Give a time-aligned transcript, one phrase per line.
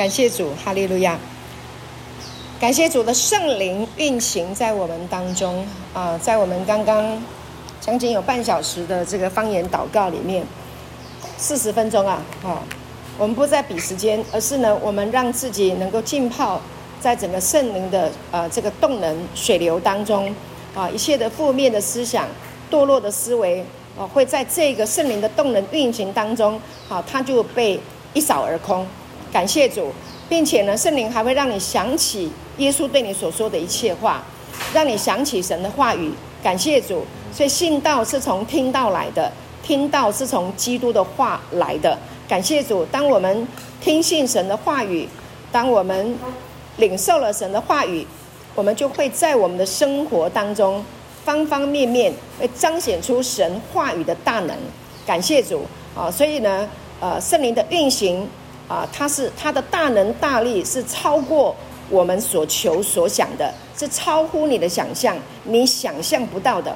[0.00, 1.18] 感谢主，哈利路亚！
[2.58, 7.22] 感谢主的圣灵运行在我们当中啊，在我们刚刚
[7.82, 10.42] 将近有半小时的这个方言祷告里面，
[11.36, 12.62] 四十分钟啊，啊，
[13.18, 16.58] 我们不再比时间，而是呢，我们让自己能够浸泡
[16.98, 20.34] 在整个圣灵的呃这个动能水流当中
[20.74, 22.26] 啊，一切的负面的思想、
[22.70, 23.62] 堕落的思维
[23.98, 26.58] 啊，会在这个圣灵的动能运行当中，
[26.88, 27.78] 啊，它就被
[28.14, 28.86] 一扫而空。
[29.32, 29.92] 感谢主，
[30.28, 34.22] 并且呢，圣灵还会让你想起耶稣对你所说的一切话，
[34.74, 36.12] 让你想起神的话语。
[36.42, 39.30] 感谢主，所以信道是从听道来的，
[39.62, 41.96] 听道是从基督的话来的。
[42.28, 43.46] 感谢主，当我们
[43.80, 45.08] 听信神的话语，
[45.52, 46.16] 当我们
[46.78, 48.06] 领受了神的话语，
[48.54, 50.84] 我们就会在我们的生活当中
[51.24, 54.56] 方方面面会彰显出神话语的大能。
[55.06, 56.10] 感谢主啊！
[56.10, 56.68] 所以呢，
[57.00, 58.26] 呃，圣灵的运行。
[58.70, 61.56] 啊，它是它的大能大力是超过
[61.88, 66.70] 我们所求所想的，是超乎你的想象，你想象不到的，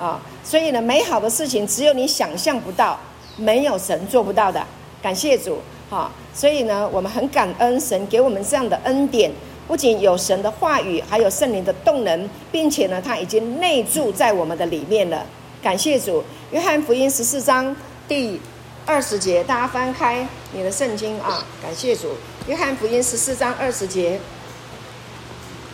[0.00, 2.98] 啊，所以呢，美好的事情只有你想象不到，
[3.36, 4.64] 没有神做不到的。
[5.02, 5.58] 感谢主，
[5.90, 9.30] 哈，所以呢，我们很感恩神给我们这样的恩典，
[9.68, 15.26] 不仅有神的话语，还有圣灵的动能，并且呢，它已经内住在我们的里面了。
[15.62, 17.76] 感谢主，约翰福音十四章
[18.08, 18.40] 第。
[18.86, 21.42] 二十节，大家翻开你的圣经啊！
[21.62, 24.20] 感谢主，约翰福音十四章二十节。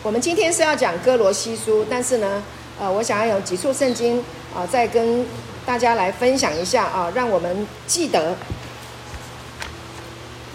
[0.01, 2.41] 我们今天是要讲歌罗西书，但是呢，
[2.79, 4.23] 呃，我想要有几处圣经
[4.55, 5.25] 啊，再跟
[5.65, 8.33] 大家来分享一下啊，让我们记得，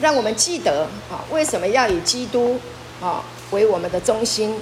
[0.01, 2.59] 让我们记得啊，为什么要以基督
[3.03, 4.59] 啊为我们的中心？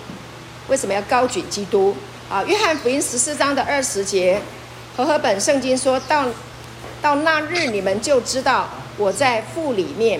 [0.66, 1.94] 为什么要高举基督
[2.28, 2.42] 啊？
[2.42, 4.42] 约翰福音十四章的二十节，
[4.96, 6.26] 和合本圣经说到。
[7.04, 8.66] 到那日，你们就知道
[8.96, 10.18] 我在父里面，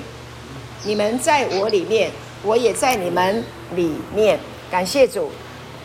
[0.82, 2.10] 你们在我里面，
[2.42, 3.42] 我也在你们
[3.74, 4.38] 里面。
[4.70, 5.30] 感谢主。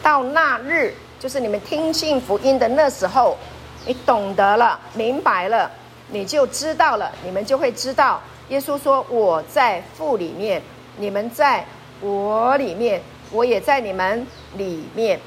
[0.04, 3.38] 到那日，就是你们听信福音的那时候，
[3.86, 5.72] 你懂得了，明白了，
[6.10, 8.22] 你就知道了，你们就会知道。
[8.50, 10.62] 耶稣说：“我在父里面，
[10.98, 11.66] 你们在
[12.02, 13.02] 我里面，
[13.32, 15.18] 我也在你们里面。”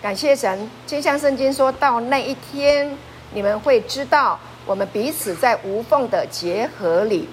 [0.00, 0.70] 感谢神。
[0.86, 2.96] 就像圣经说到那一天，
[3.34, 4.40] 你们会知道。
[4.66, 7.28] 我们彼此在无缝的结合里，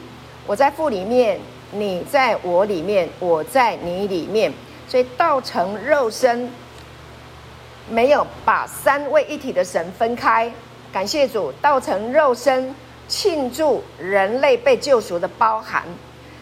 [0.45, 1.39] 我在父里面，
[1.71, 4.51] 你在我里面，我在你里面，
[4.88, 6.49] 所以道成肉身，
[7.89, 10.51] 没有把三位一体的神分开。
[10.91, 12.73] 感谢主，道成肉身，
[13.07, 15.83] 庆祝人类被救赎的包含。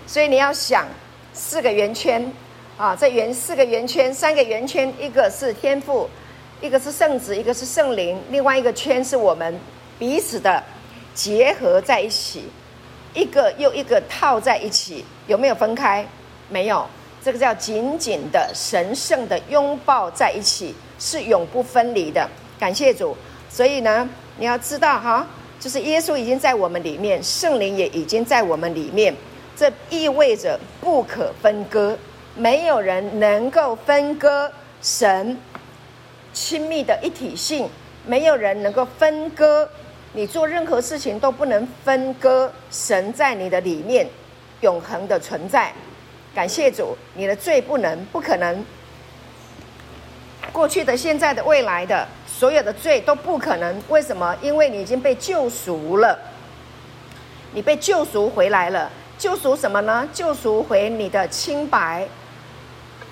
[0.08, 0.86] 所以你要想
[1.34, 2.32] 四个圆圈
[2.78, 6.08] 啊，这圆四个圆圈，三个圆圈，一个是天父，
[6.62, 9.60] 一个是圣子，一个是圣灵，另外一个圈是我们
[9.98, 10.64] 彼此的。
[11.16, 12.44] 结合在一起，
[13.14, 16.06] 一个又一个套在一起，有没有分开？
[16.50, 16.86] 没有，
[17.24, 22.30] 这个叫紧紧的、神圣的拥抱在一起，是永不分离的。
[22.60, 23.16] 感谢主。
[23.50, 25.26] 所以呢，你要知道哈，
[25.60, 29.16] 就是耶稣已经在我们里面，圣灵也已经在我们里面，
[29.56, 31.98] 这意味着不可分割，
[32.36, 34.52] 没有人能够分割
[34.82, 35.38] 神
[36.34, 37.70] 亲密的一体性，
[38.06, 39.70] 没有人能够分割。
[40.16, 44.08] 你做任何事情都不能分割神在你的里面
[44.62, 45.74] 永恒的存在。
[46.34, 48.66] 感谢主，你的罪不能、不可能，
[50.54, 53.84] 过去的、现在的、未来的所有的罪都不可能。
[53.90, 54.34] 为什么？
[54.42, 56.18] 因为你已经被救赎了，
[57.52, 58.90] 你被救赎回来了。
[59.18, 60.08] 救赎什么呢？
[60.14, 62.08] 救赎回你的清白、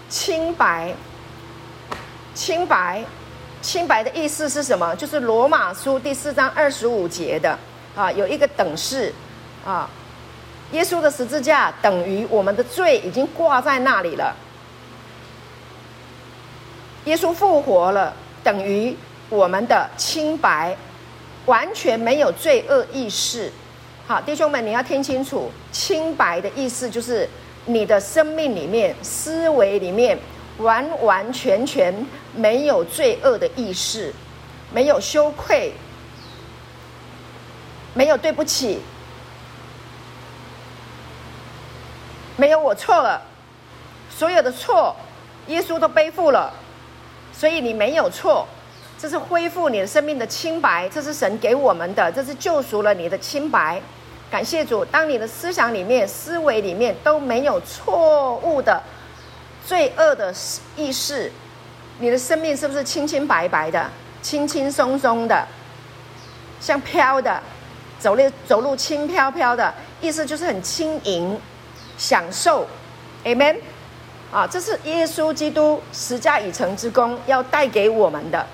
[0.07, 0.93] 清白、
[2.33, 3.03] 清白。
[3.63, 4.93] 清白的意思是什么？
[4.97, 7.57] 就是罗马书第四章二十五节的
[7.95, 9.11] 啊，有一个等式
[9.65, 9.89] 啊，
[10.73, 14.35] 耶稣的十字架等于我们的罪已经挂在那里了。
[17.05, 18.13] 耶稣复活了，
[18.43, 18.93] 等于
[19.29, 20.75] 我们的清白，
[21.45, 23.49] 完全没有罪恶意识。
[24.05, 27.27] 好，弟兄们，你要听清楚，清白的意思就是
[27.65, 30.19] 你的生命里面、思维里面。
[30.57, 31.93] 完完全全
[32.35, 34.13] 没有罪恶的意识，
[34.71, 35.73] 没有羞愧，
[37.93, 38.79] 没有对不起，
[42.37, 43.21] 没有我错了，
[44.09, 44.95] 所有的错，
[45.47, 46.53] 耶稣都背负了，
[47.33, 48.47] 所以你没有错，
[48.99, 53.81] 这是恢复你的生命的清白，这是神给我们的，这是救赎了你的清白。
[54.29, 58.81] 感谢主，当你的思想里面、思维里面都没有错误的。
[59.65, 60.33] 罪恶的
[60.75, 61.31] 意识，
[61.99, 63.89] 你的生命是不是清清白白的、
[64.21, 65.47] 轻轻松松的，
[66.59, 67.41] 像飘的，
[67.99, 71.39] 走路走路轻飘飘的，意思就是很轻盈，
[71.97, 72.67] 享受
[73.23, 73.57] Amen。
[74.31, 78.45] 啊，这是耶稣基督十架已成之功要带给我们的。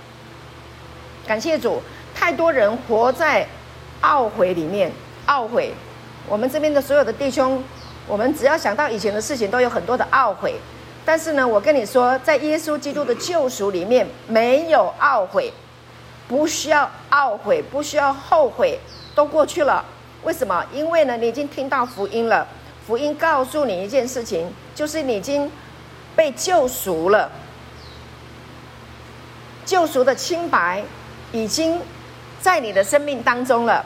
[1.26, 1.82] 感谢主，
[2.14, 3.48] 太多人活在
[4.02, 4.92] 懊悔里面，
[5.28, 5.74] 懊悔。
[6.28, 7.64] 我们这边的所有的弟兄，
[8.06, 10.60] 我们只要想到以前的事情，都有很多的懊悔。
[11.10, 15.52] 但是呢，我跟你说，在耶稣基督的救赎里面，没有懊悔，
[16.28, 18.80] 不需要懊悔，不需要后悔，
[19.16, 19.84] 都过去了。
[20.22, 20.64] 为什么？
[20.72, 22.48] 因为呢，你已经听到福音了。
[22.86, 25.52] 福音告诉你一件事情，就是你已经。
[26.16, 27.32] 被救赎了，
[29.66, 30.84] 救赎的清白
[31.32, 31.80] 已经
[32.42, 33.84] 在你的生命当中了。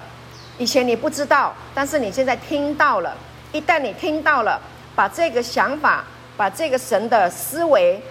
[0.57, 3.15] 以前你不知道，但是你现在听到了。
[3.53, 4.59] 一旦你听到了，
[4.95, 6.03] 把这个想法，
[6.35, 8.01] 把这个神的思维、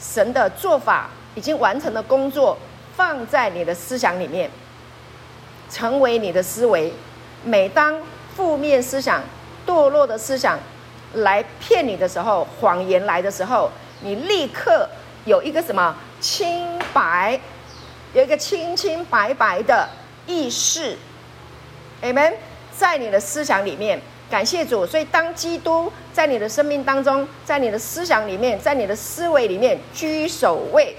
[0.00, 2.58] 神的做法已经完成的工作
[2.96, 4.50] 放在你的思想里面，
[5.70, 6.92] 成为你的思维。
[7.44, 7.98] 每当
[8.36, 9.22] 负面思想、
[9.66, 10.58] 堕落的思想，
[11.14, 13.70] 来骗你的时候，谎言来的时候，
[14.00, 14.88] 你立刻
[15.24, 17.40] 有一个什么清白，
[18.12, 19.88] 有一个清清白白的
[20.26, 20.96] 意识
[22.00, 22.34] ，Amen，
[22.76, 24.00] 在你的思想里面，
[24.32, 24.86] 感谢主。
[24.86, 30.96] 所以，当基督在你的生命当中，在你的思想里面，在你的思维里面居首位，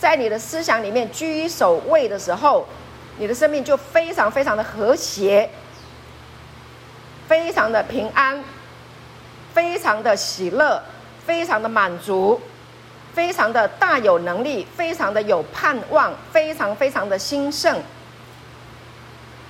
[0.00, 2.66] 在你的思想里面居首位的时候，
[3.18, 5.48] 你的生命就非常非常的和谐，
[7.28, 8.42] 非常的平安。
[9.54, 10.82] 非常的喜乐，
[11.24, 12.40] 非常的满足，
[13.14, 17.80] 非常的大有能力，非常的有盼望，非常非常的兴盛。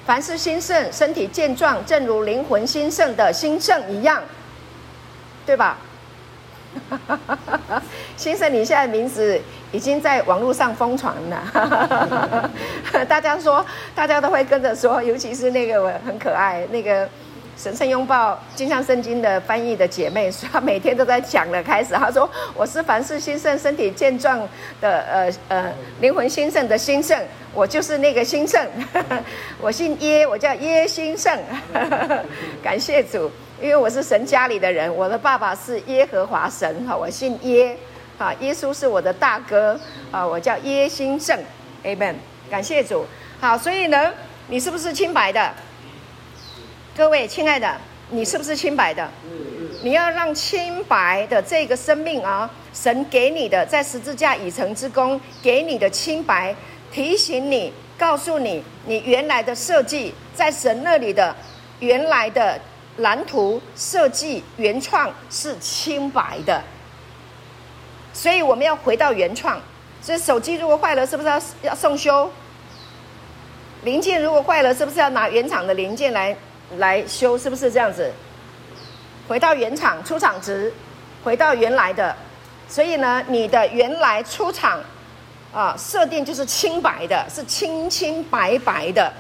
[0.07, 4.23] 凡是兴盛，身体健壮，正如灵魂兴盛的兴盛一样，
[5.47, 5.79] 对吧？
[8.17, 9.41] 先生，你现在名字
[9.73, 12.51] 已经在网络上疯传了，
[13.09, 13.65] 大家说，
[13.95, 17.09] 大家都会跟着说，尤其是那个很可爱那个。
[17.57, 21.63] 神圣拥抱金像圣经的翻译的姐妹，她每天都在讲了。
[21.63, 24.41] 开始，她说：“我是凡事兴盛、身体健壮
[24.81, 27.17] 的，呃呃，灵魂兴盛的兴盛，
[27.55, 28.69] 我就是那个兴盛。
[29.63, 31.39] 我姓耶，我叫耶兴盛。
[32.63, 33.31] 感谢主，
[33.63, 37.77] 因为我是神家里的人，我的爸爸是耶和华神，哈，我姓耶，
[38.19, 39.79] 啊，耶稣是我的大哥，
[40.11, 41.39] 啊，我叫耶兴盛
[41.85, 42.15] ，Amen。
[42.51, 43.07] 感谢主，
[43.41, 44.13] 好，所以呢，
[44.49, 45.53] 你是不是清白的？”
[46.97, 47.77] 各位亲爱的，
[48.11, 49.11] 你是不是清白的？
[49.83, 56.55] 你要让清白的这个生命啊，神给你的在十字架已成之功，给你的清白，
[56.93, 61.35] 提醒你，告诉你，你原来的设计在神那里的
[61.81, 62.61] 原来的
[62.99, 66.63] 蓝图设计原创是清白的。
[68.13, 69.61] 所以我们要回到原创。
[70.01, 72.31] 所以手机如果坏了，是不是要要送修？
[73.83, 76.37] 零件如果坏了，是不是要拿原厂的零件来？
[76.77, 78.13] 来修是不是这样子？
[79.27, 80.71] 回到原厂出厂值，
[81.23, 82.15] 回到原来的，
[82.69, 84.79] 所以呢，你的原来出厂
[85.51, 89.11] 啊设定就是清白的，是清清白白的。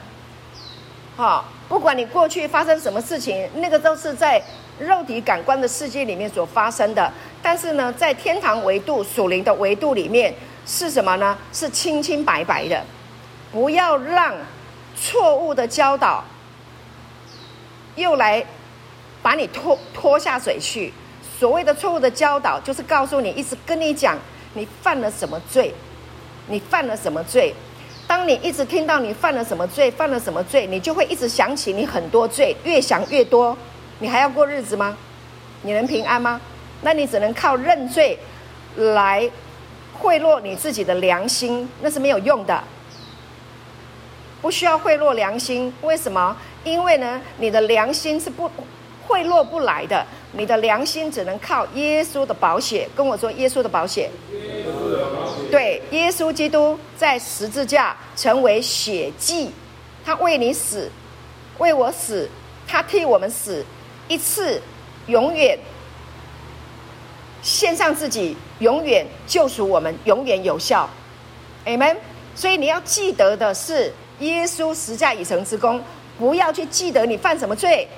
[1.16, 4.42] 好，不管你过去发生什么事情，那个都是在
[4.78, 7.10] 肉体感官的世界里面所发生的。
[7.42, 10.34] 但是呢，在天堂维度、属灵的维度里面
[10.66, 11.38] 是什么呢？
[11.50, 12.82] 是清清白白的。
[13.50, 14.34] 不要让
[14.94, 16.22] 错误的教导。
[17.96, 18.44] 又来
[19.22, 20.92] 把你拖拖下水去。
[21.38, 24.16] 所谓的错误的教导，就是告诉你，一直跟你讲
[24.54, 25.74] 你犯了什么罪，
[26.46, 27.52] 你犯了什么罪。
[28.06, 33.56] 当你一直听到你犯了什么罪，犯了什么罪，你就会一直想起你很多罪，越想越多。
[33.98, 34.96] 你还要过日子吗？
[35.62, 36.40] 你能平安吗？
[36.82, 38.18] 那你只能靠认罪
[38.76, 39.28] 来
[39.94, 42.62] 贿赂你自己的良心，那是没有用的。
[44.44, 46.36] 不需要贿赂良心，为什么？
[46.64, 48.50] 因为呢，你的良心是不
[49.08, 52.86] 贿赂不来的，你的良心只能靠耶稣的保险。
[52.94, 54.10] 跟我说，耶稣的保险。
[55.50, 59.50] 对，耶稣基督在十字架成为血祭，
[60.04, 60.90] 他为你死，
[61.56, 62.28] 为我死，
[62.68, 63.64] 他替我们死
[64.08, 64.60] 一次，
[65.06, 65.58] 永远
[67.40, 70.86] 献上自己，永远救赎我们，永远有效。
[71.64, 71.96] Amen。
[72.36, 75.82] 所以你要记得的是，耶稣十架已成之功。
[76.16, 77.88] 不要去记得你犯什么罪，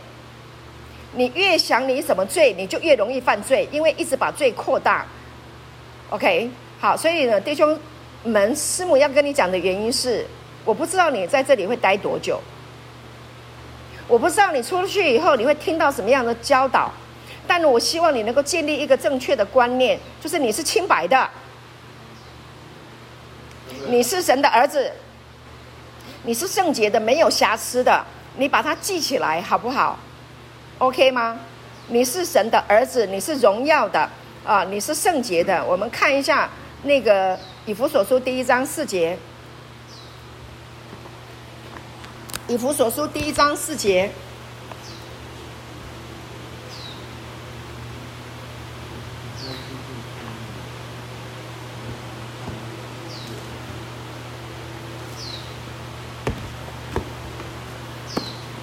[1.12, 5.04] 你越想你什么罪，你就越容易犯罪，因为一直把罪扩大。
[6.08, 6.48] OK，
[6.80, 7.78] 好，所以呢，弟兄
[8.24, 10.26] 们，师母要跟你讲的原因是，
[10.64, 12.40] 我不知道你在这里会待多久，
[14.08, 16.90] 我不知道你出去以后你会听到什么样的教导，
[17.46, 21.28] 但我希望你能够建立一个正确的观念，就是你是清白的，
[23.88, 24.90] 你是神的儿子。
[26.26, 28.04] 你是圣洁的，没有瑕疵的，
[28.36, 29.96] 你把它记起来好不好
[30.78, 31.38] ？OK 吗？
[31.86, 34.10] 你是神的儿子，你是荣耀的
[34.44, 35.64] 啊，你是圣洁的。
[35.64, 36.50] 我们看一下
[36.82, 39.16] 那个以弗所书第一章四节，
[42.48, 44.10] 以弗所书第一章四节。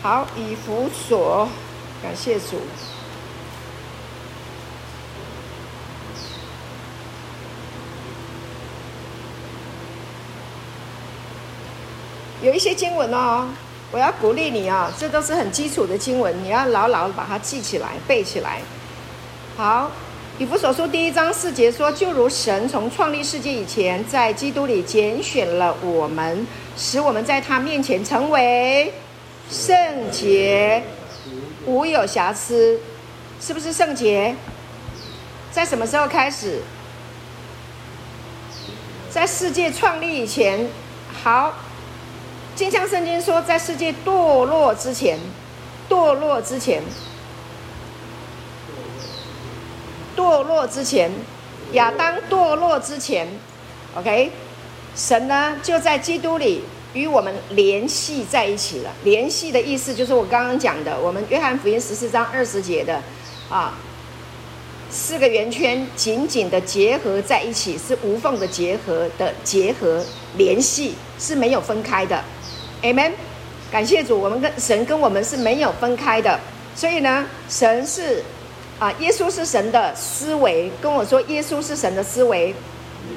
[0.04, 1.48] 好，以弗所，
[2.02, 2.60] 感谢主。
[12.42, 13.48] 有一些经文哦，
[13.94, 18.62] 我要鼓励你啊、哦，这都是很基础的经文，你要牢牢把它记起来、背起来。
[19.56, 19.90] 好，
[20.38, 26.46] 以弗所书第一章四节说：“就如神从创立世界以前，在基督里拣选了我们，
[26.76, 28.94] 使我们在他面前成为。”
[29.54, 30.82] 圣洁，
[31.68, 32.80] 无有瑕疵，
[33.40, 34.36] 是不是圣洁？
[35.52, 36.64] 在什么时候开始？
[39.12, 40.68] 在世界创立以前。
[41.24, 41.54] 好，
[42.56, 45.20] 金像圣经说，在世界堕落之前，
[45.88, 46.82] 堕落之前，
[50.18, 51.12] 堕落之前，
[51.74, 53.28] 亚当堕落之前
[53.96, 54.32] ，OK，
[54.96, 56.64] 神呢就在基督里。
[56.94, 58.92] 与我们联系在一起了。
[59.04, 63.02] 联系的意思就是我刚刚讲的，我们约翰福音十四章二十节的，
[63.50, 63.78] 啊，
[64.90, 70.06] 四个圆圈紧紧的结合在一起，是无缝的结合的结合
[70.38, 72.24] 联系是没有分开的。
[72.84, 73.12] Amen。
[73.72, 76.40] 感谢主，我们跟神跟我们是没有分开的。
[76.76, 78.24] 所以呢，神是
[78.78, 82.54] 啊，耶稣是神的思维，跟我说，耶稣是神的思维。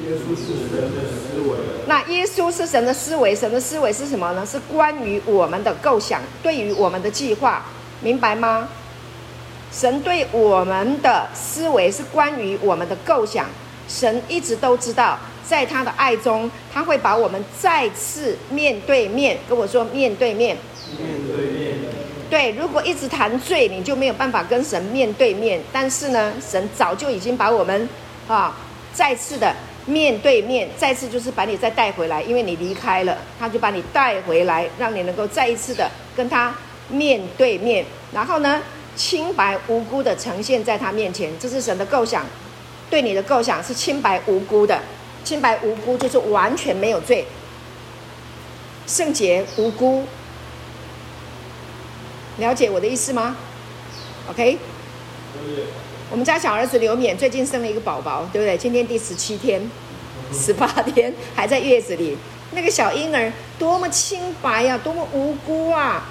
[0.06, 1.56] 耶稣是神的思维。
[1.86, 4.44] 那耶稣是神的思维，神的思维是什么呢？
[4.44, 7.64] 是关于我们的构想，对于我们的计划，
[8.00, 8.68] 明白吗？
[9.72, 13.46] 神对我们的思维是关于我们的构想。
[13.88, 19.38] 神一直都知道，在他的爱中，他会把我们再次面对面。
[19.48, 20.56] 跟我说面对面。
[20.98, 21.78] 面对面。
[22.28, 25.60] 对，如果一直谈罪，你就没有办法跟神面对面。
[25.72, 27.88] 但是呢，神早就已经把我们
[28.26, 28.56] 啊，
[28.92, 29.54] 再次的。
[29.86, 36.52] 面对面，再次就是把你再带回来，因为你离开了，他就把你带回来，让你能够再一次的跟他
[36.88, 38.60] 面对面，然后呢，
[38.96, 42.26] 清白无辜的呈现在他面前，这是神的构想，
[42.90, 44.80] 对你的构想是清白无辜的，
[45.22, 47.24] 清白无辜就是完全没有罪，
[48.88, 50.04] 圣洁无辜，
[52.38, 53.36] 了解我的意思吗
[54.30, 54.58] ？OK。
[56.08, 58.56] 我们家小儿子刘勉最近生了一个宝宝，对不对？
[58.56, 59.60] 今天第十七天，
[60.32, 62.16] 十八天还在月子里。
[62.52, 66.04] 那个小婴儿多么清白呀、啊，多么无辜啊，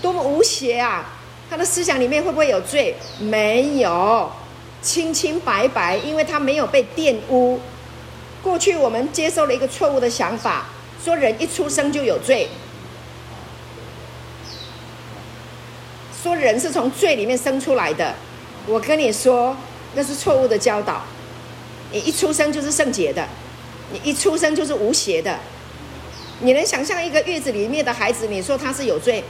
[0.00, 1.04] 多么无邪啊！
[1.50, 2.96] 他的思想里面会不会有罪？
[3.20, 4.32] 没有，
[4.80, 7.60] 清清白白，因为他没有被玷污。
[8.42, 10.68] 过去我们接受了一个错误的想法，
[11.04, 12.48] 说人一出生就有罪，
[16.22, 18.14] 说人是从罪里面生出来的。
[18.66, 19.56] 我跟你说，
[19.94, 21.02] 那是错误的教导。
[21.92, 23.26] 你一出生就是圣洁的，
[23.92, 25.38] 你一出生就是无邪的。
[26.40, 29.22] 你能想象一个月子里面的孩子，你说他是有罪？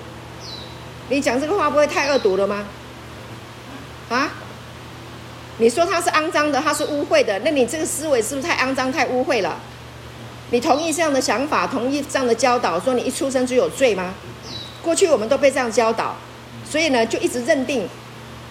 [1.11, 2.65] 你讲这个话不会太恶毒了吗？
[4.09, 4.31] 啊？
[5.59, 9.61] 你说他是肮脏的，他是污秽的，那你这个思维是不是太肮脏、太污秽了？
[10.51, 14.15] 你同意这样的想法，同意这样的教导，说你一出生就有罪吗？
[14.83, 16.17] 过去我们都被这样教导，
[16.69, 17.89] 所以呢，就一直认定。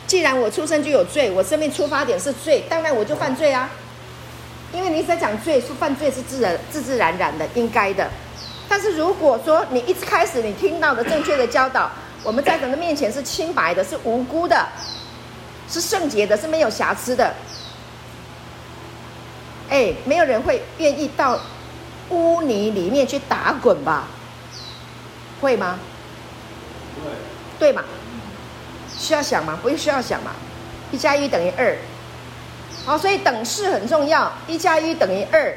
[0.05, 3.69] 既然我出生就有罪，我生命出发点是罪，当然我就犯罪啊。
[4.73, 8.09] 因为你在讲罪，说犯罪是自然、自自然然的、应该的。
[8.67, 11.91] 但是如果说你一开始你听到的正确的教导，
[12.23, 14.67] 我们在神的面前是清白的，是无辜的，
[15.69, 17.33] 是圣洁的，是没有瑕疵的。
[19.69, 21.39] 哎，没有人会愿意到
[22.09, 24.07] 污泥里面去打滚吧？
[25.39, 25.79] 会吗？
[27.03, 27.11] 会，
[27.59, 27.83] 对吗？
[29.03, 29.59] 需要想吗？
[29.61, 30.31] 不需要想嘛。
[30.91, 31.75] 一加一等于二，
[32.85, 34.31] 好，所以等式很重要。
[34.47, 35.53] 一加一等于二，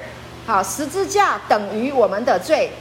[0.46, 2.72] 好，十字架等于我们的罪。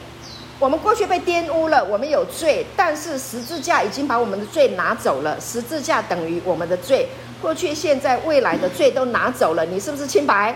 [0.58, 5.38] 我们过去被玷污了，我们有罪，但是十字架已经把我们的罪拿走了。
[5.40, 7.10] 十字架等于我们的罪，
[7.42, 9.66] 过去、现在、未来的罪都拿走了。
[9.66, 10.56] 你是不是清白？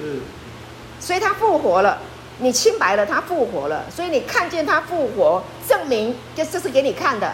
[0.00, 0.20] 是。
[0.98, 1.96] 所以他复活了，
[2.38, 3.84] 你清白了，他复活了。
[3.88, 7.32] 所以你看见他复活，证明这这是给你看的。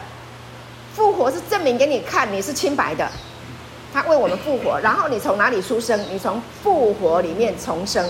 [0.97, 3.07] 复活是证明给你看，你是清白的。
[3.93, 6.01] 他为我们复活，然后你从哪里出生？
[6.11, 8.03] 你从复活里面重生，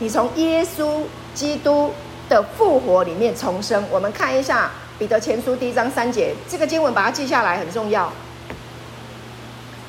[0.00, 1.94] 你从耶稣基督
[2.28, 3.84] 的复活里面重生。
[3.88, 8.12] 我们看一下彼得前书第一章三节，这个经文把它记下来很重要。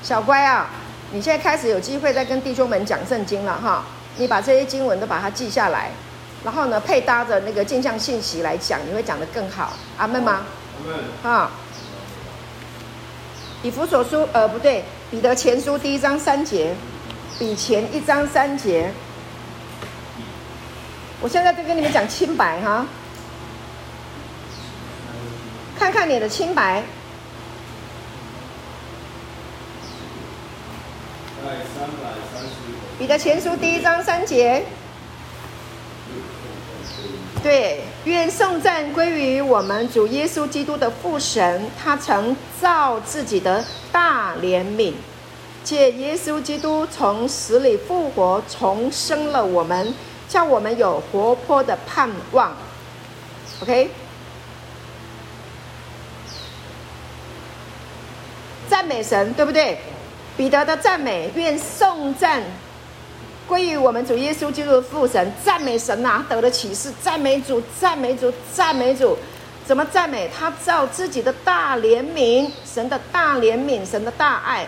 [0.03, 0.69] 小乖啊，
[1.11, 3.83] 你现在开始有机会再跟弟兄们讲圣经了哈。
[4.17, 5.89] 你把这些经文都把它记下来，
[6.43, 9.73] 然后呢，配搭着那个镜像信息来讲，你会讲得更好。
[9.97, 10.43] 阿门吗？
[10.83, 11.33] 阿门。
[11.33, 11.51] 啊。
[13.61, 16.73] 以弗所书，呃，不对，彼得前书第一章三节，
[17.37, 18.89] 比前一章三节。
[21.19, 22.85] 我现在在跟你们讲清白哈，
[25.77, 26.81] 看看你的清白。
[32.97, 34.63] 彼得前书第一章三节，
[37.41, 44.93] 对，愿颂赞归于我们主耶稣基督的父神，他曾造自己的大怜悯，
[45.63, 49.93] 借耶稣基督从死里复活，重生了我们，
[50.27, 52.53] 叫我们有活泼的盼望。
[53.61, 53.89] OK，
[58.67, 59.79] 赞美神，对不对？
[60.35, 62.43] 彼得的赞美，愿颂赞。
[63.49, 69.17] 归于我们主耶稣基督的父神，赞美神呐、得的启示，赞美主，赞美主，赞美主。
[69.65, 70.29] 怎么赞美？
[70.29, 74.67] 他照自己的大怜悯，神的大怜悯，神的大爱，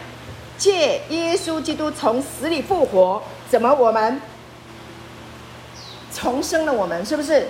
[0.57, 3.21] 借耶稣基督从死里复活。
[3.47, 4.19] 怎么我们
[6.11, 6.73] 重生了？
[6.73, 7.47] 我们是不是？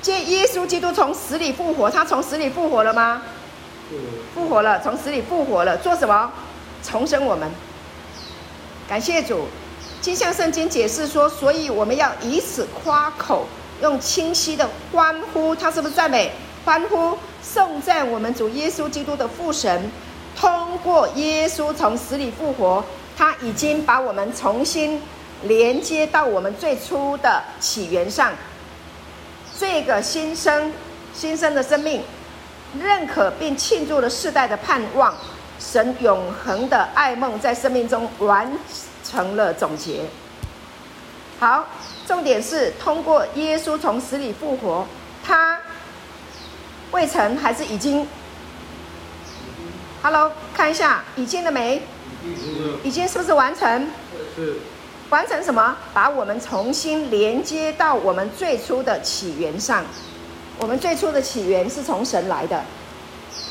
[0.00, 3.20] 借耶稣基督从死里复活，他从死里复活了吗？
[4.34, 5.76] 复活了，从死里复活了。
[5.76, 6.32] 做什么？
[6.82, 7.50] 重生我们。
[8.90, 9.46] 感谢主，
[10.00, 13.46] 金像圣经解释说，所以我们要以此夸口，
[13.80, 16.32] 用清晰的欢呼，他是不是赞美？
[16.64, 19.88] 欢呼颂赞我们主耶稣基督的父神，
[20.36, 22.84] 通过耶稣从死里复活，
[23.16, 25.00] 他已经把我们重新
[25.44, 28.32] 连接到我们最初的起源上，
[29.56, 30.72] 这个新生
[31.14, 32.02] 新生的生命，
[32.76, 35.14] 认可并庆祝了世代的盼望。
[35.60, 38.50] 神永恒的爱梦在生命中完
[39.04, 40.06] 成了总结。
[41.38, 41.66] 好，
[42.06, 44.86] 重点是通过耶稣从死里复活，
[45.22, 45.60] 他
[46.90, 48.06] 未曾还是已经
[50.02, 51.82] ？Hello，看一下已经了没？
[52.82, 53.88] 已经是不是完成？
[54.34, 54.56] 是。
[55.10, 55.76] 完成什么？
[55.92, 59.84] 把我们重新连接到我们最初的起源上。
[60.58, 62.62] 我们最初的起源是从神来的。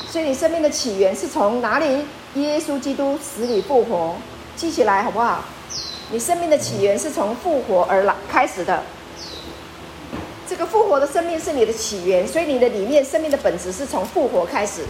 [0.10, 2.04] 所以你生命的起源是从哪里？
[2.36, 4.16] 耶稣基督死里复活，
[4.56, 5.44] 记起来好不好？
[6.12, 8.84] 你生命的起源是从复活而来开始的。
[10.48, 14.84] 这个复活的生命是你的起源，所以你的里面生命的本质是从复活开始，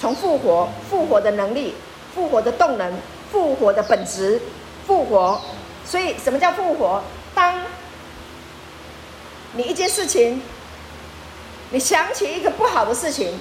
[0.00, 1.74] 从复活、复活的能力、
[2.12, 2.92] 复活的动能、
[3.30, 4.40] 复活的本质、
[4.88, 5.40] 复活。
[5.84, 7.00] 所以什么叫复活？
[7.32, 7.60] 当
[9.52, 10.42] 你一件事情，
[11.70, 13.38] 你想起一个不好的事情。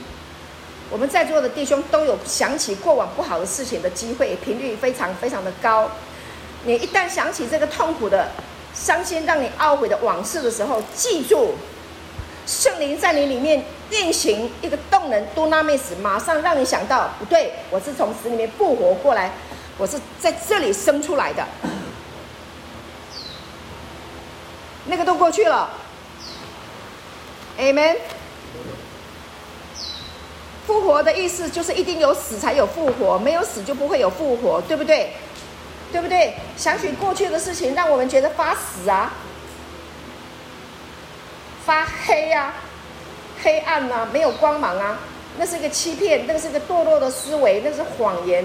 [0.89, 5.89] 我们在座的弟兄都有想起过往不好的事情的机会，频率非常非常的高。
[6.63, 8.29] 你一旦想起这个痛苦的、
[8.73, 11.55] 伤心、让你懊悔的往事的时候，记住，
[12.45, 19.33] 圣灵在你里面运行一个动能，多纳米斯，马上让你想到，不对，我是从死里面复活过来，
[19.77, 21.45] 我是在这里生出来的。
[24.85, 25.69] 那个都过去了
[27.59, 27.97] ，Amen。
[30.67, 35.13] 复活的意思就是一定有死才有复活，没有死就不会有复活，对不对？
[35.93, 36.33] 对不对？
[36.57, 39.13] 想起过去的事情，让我们觉得发死啊，
[41.65, 42.53] 发黑啊，
[43.41, 44.99] 黑暗啊，没有光芒啊，
[45.37, 48.43] 那是一个欺骗，那是个堕落的思维，那是谎言，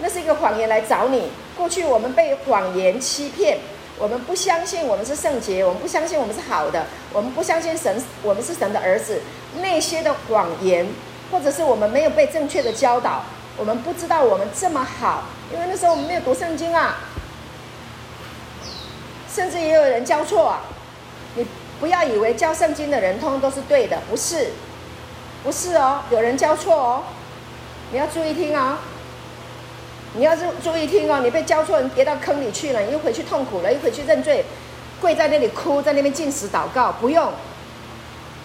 [0.00, 1.30] 那是一个谎言来找你。
[1.56, 3.56] 过去我们被谎言欺骗，
[3.98, 9.22] 我们不相信我们是圣洁，我们不相信我们是好的，我们不相信神，我们是神的儿子，
[9.62, 10.86] 那些的谎言。
[11.32, 13.22] 或者是我们没有被正确的教导，
[13.56, 16.98] 我们不知道我们这么好，因为那时候我们没有读圣经啊，
[19.34, 20.60] 甚至也有人教错啊。
[21.34, 21.46] 你
[21.80, 24.50] 不要以为教圣经的人通通都是对的，不是，
[25.42, 27.02] 不是哦，有人教错哦，
[27.90, 28.84] 你要注意听啊、哦，
[30.14, 34.44] 你要注注意听哦，你被教错，你跌到坑里去了，你又回去痛苦了，又回去认罪，
[35.00, 37.32] 跪在那里哭，在那边进食祷告，不用，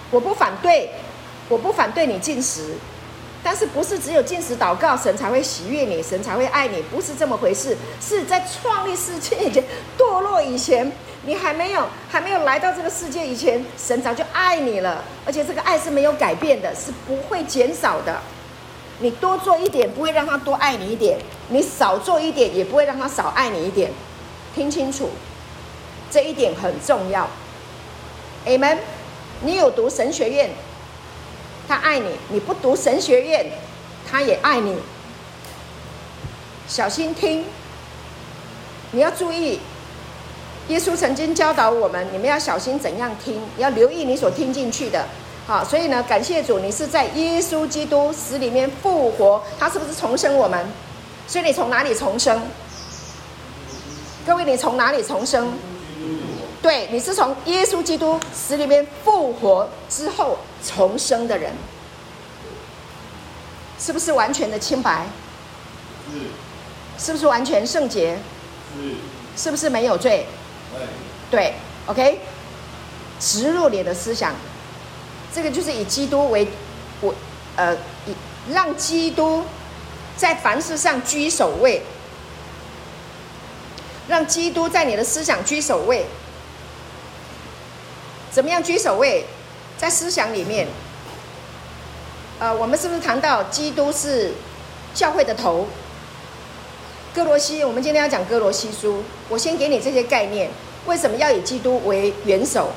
[0.09, 0.89] 我不反对。
[1.49, 2.75] 我不反对你进食，
[3.43, 7.77] 但是不是只有进食祷告，神才会喜悦你，神才会爱你，不是这么回事。
[8.01, 9.63] 是在创立世界以前，
[9.97, 10.91] 堕落以前，
[11.23, 18.19] 你还没有还没有来到这个世界以前，神早就爱你了，而且这个爱是没有改变的，是不会减少的。
[18.99, 21.17] 你多做一点，不会让他多爱你一点；
[21.49, 23.91] 你少做一点，也不会让他少爱你一点。
[24.53, 25.11] 听清楚，
[26.09, 27.29] 这一点很重要。
[28.45, 28.79] Amen。
[29.41, 30.49] 你有读神学院？
[31.67, 33.51] 他爱你，你不读神学院，
[34.09, 34.75] 他也爱你。
[36.67, 37.45] 小心听。
[38.91, 39.59] 你要注意，
[40.69, 45.05] 耶稣曾经教导我们，你们要小心怎样听，要留意你所听进去的。
[45.45, 50.65] 好，所以呢，感谢主，你是在耶稣基督死里面复活，他是不是重生我们？
[51.27, 52.41] 所以你从哪里重生？
[54.25, 55.53] 各位，你从哪里重生？
[56.61, 61.53] 对，你是从耶稣基督死里面复活之后重生的人，
[63.79, 65.05] 是不是完全的清白？
[66.11, 68.17] 是，是不是完全圣洁？
[68.75, 70.25] 是，是不是没有罪？
[71.29, 71.53] 对
[71.85, 72.19] ，OK，
[73.19, 74.33] 植入你的思想，
[75.33, 76.47] 这个就是以基督为
[77.01, 77.13] 我，
[77.55, 77.75] 呃，
[78.07, 78.15] 以
[78.49, 79.43] 让基督
[80.17, 81.83] 在凡事上居首位，
[84.07, 86.05] 让基督在你的思想居首位。
[88.37, 89.25] 怎么样居首位？
[89.79, 90.67] 在思想里面，
[92.37, 94.31] 呃，我们是不是谈到基督是
[94.93, 95.65] 教会的头？
[97.15, 99.01] 哥罗西，我们今天要讲哥罗西书。
[99.27, 100.51] 我先给你这些概念，
[100.85, 102.69] 为什么要以基督为元首？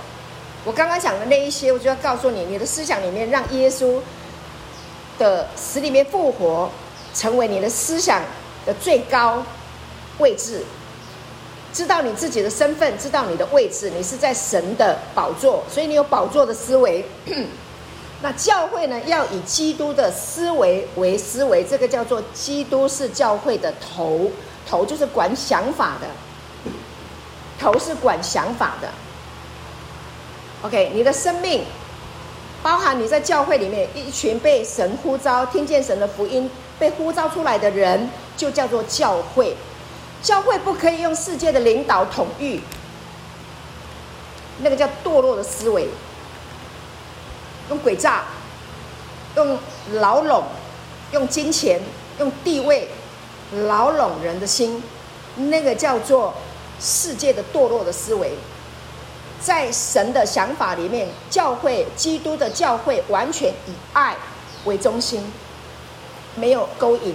[0.64, 4.00] 我刚刚讲的那一些，我就要告诉你，你的思想里面让耶稣
[5.18, 6.70] 的死里面复活，
[7.14, 8.22] 成为你的思想
[8.64, 9.44] 的最高
[10.20, 10.64] 位置。
[11.72, 17.04] 知道你自己的身份，知道你的位置，你是在神的宝座，所以你有宝座的思维。
[18.22, 24.30] 那教会呢，要以基督的思维为思维，这个叫做基督是教会的头，
[24.68, 26.06] 头就是管想法的，
[27.58, 28.88] 头是管想法的。
[30.62, 31.64] OK，你的生命，
[32.62, 39.56] 包含你在教会里面一群被神呼召、听见神的福音、被呼召出来的人，就叫做教会。
[40.22, 42.60] 教会不可以用世界的领导统御，
[44.58, 45.88] 那个叫堕落的思维。
[47.68, 48.24] 用诡诈，
[49.36, 49.58] 用
[49.92, 50.42] 牢笼，
[51.12, 51.80] 用金钱，
[52.18, 52.88] 用地位，
[53.66, 54.82] 牢笼人的心，
[55.36, 56.34] 那个叫做
[56.80, 58.32] 世界的堕落的思维。
[59.40, 64.16] 在神的想法里面，教会，基督的教会，完全以爱
[64.64, 65.32] 为中心，
[66.34, 67.14] 没有勾引，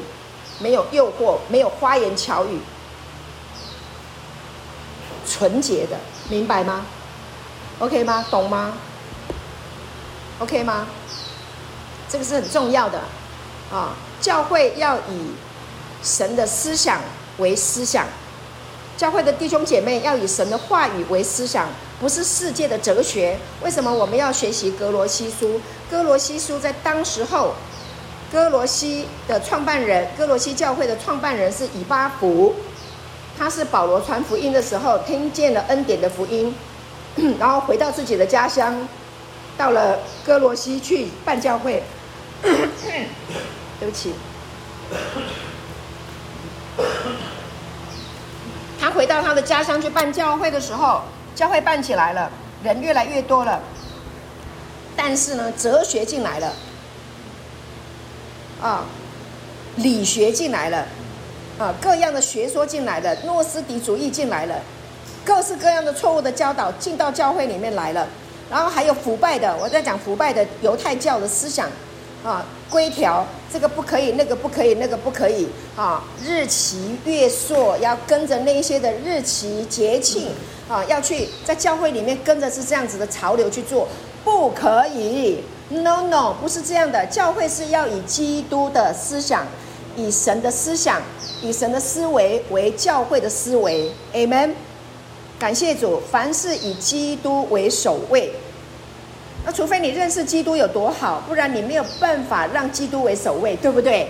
[0.59, 2.59] 没有诱惑，没有花言巧语，
[5.27, 5.97] 纯洁的，
[6.29, 6.85] 明白吗
[7.79, 8.25] ？OK 吗？
[8.29, 8.73] 懂吗
[10.39, 10.87] ？OK 吗？
[12.07, 12.99] 这个是很重要的
[13.71, 13.95] 啊！
[14.21, 15.31] 教会要以
[16.03, 17.01] 神的思想
[17.39, 18.05] 为思想，
[18.95, 21.67] 教会的弟兄姐妹要以神的话语为思想，
[21.99, 23.37] 不是世界的哲学。
[23.63, 25.59] 为什么我们要学习歌罗西书？
[25.89, 27.55] 歌罗西书在当时候，
[28.31, 32.55] 歌罗西的创办人，歌罗西教会的创办人是以巴弗，
[33.37, 36.55] 他是保罗传福音的时候听见了恩典的福音，
[37.39, 38.87] 然后回到自己的家乡。
[39.57, 41.81] 到了歌罗西去办教会，
[42.43, 44.13] 对不起，
[48.77, 52.29] 他回到他的家乡去办教会的时候，教会办起来了，
[52.65, 53.61] 人越来越多了，
[54.93, 56.53] 但是呢，哲学进来了，
[58.61, 58.83] 啊，
[59.77, 60.85] 理学进来了，
[61.57, 64.55] 啊，各样的学说进来了，诺斯底主义进来了，
[65.23, 68.07] 各式各样的错误的教导进到教会里面来了。
[68.49, 71.67] 然后还有腐败的，我在讲腐败的犹太教的思想，
[72.23, 80.27] 啊，规条这个不可以，那个不可以，那个不可以，啊，日期月朔要跟着那一些的日期节庆，
[80.69, 83.87] 啊，要去在教会里面跟着是这样子的潮流去做，
[84.23, 89.47] 不可以，no no，不是这样的，教会是要以基督的思想，
[89.95, 91.01] 以神的思想，
[91.41, 94.51] 以神的思维为教会的思维，amen。
[95.37, 98.33] 感谢主，凡事以基督为首位。
[99.45, 104.09] 那除非你认识基督有多好，不然你没有办法让基督为首位，对不对？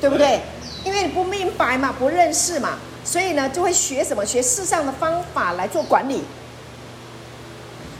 [0.00, 0.40] 对不对？
[0.84, 4.24] 因为你不明白嘛，不认识嘛，所以呢，就会学什么？
[4.24, 6.22] 学世上的方法来做管理，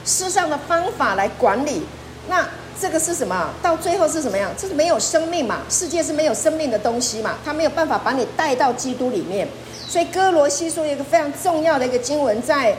[0.04, 1.86] 世上的方法来管理。
[2.28, 3.50] 那这个是什么？
[3.62, 4.50] 到最后是什么样？
[4.56, 5.60] 这是没有生命嘛？
[5.70, 7.38] 世界是没有生命的东西嘛？
[7.44, 9.48] 它没有办法把你带到基督里面。
[9.88, 12.76] 所以哥罗西书有一个非常重要的一个经文，在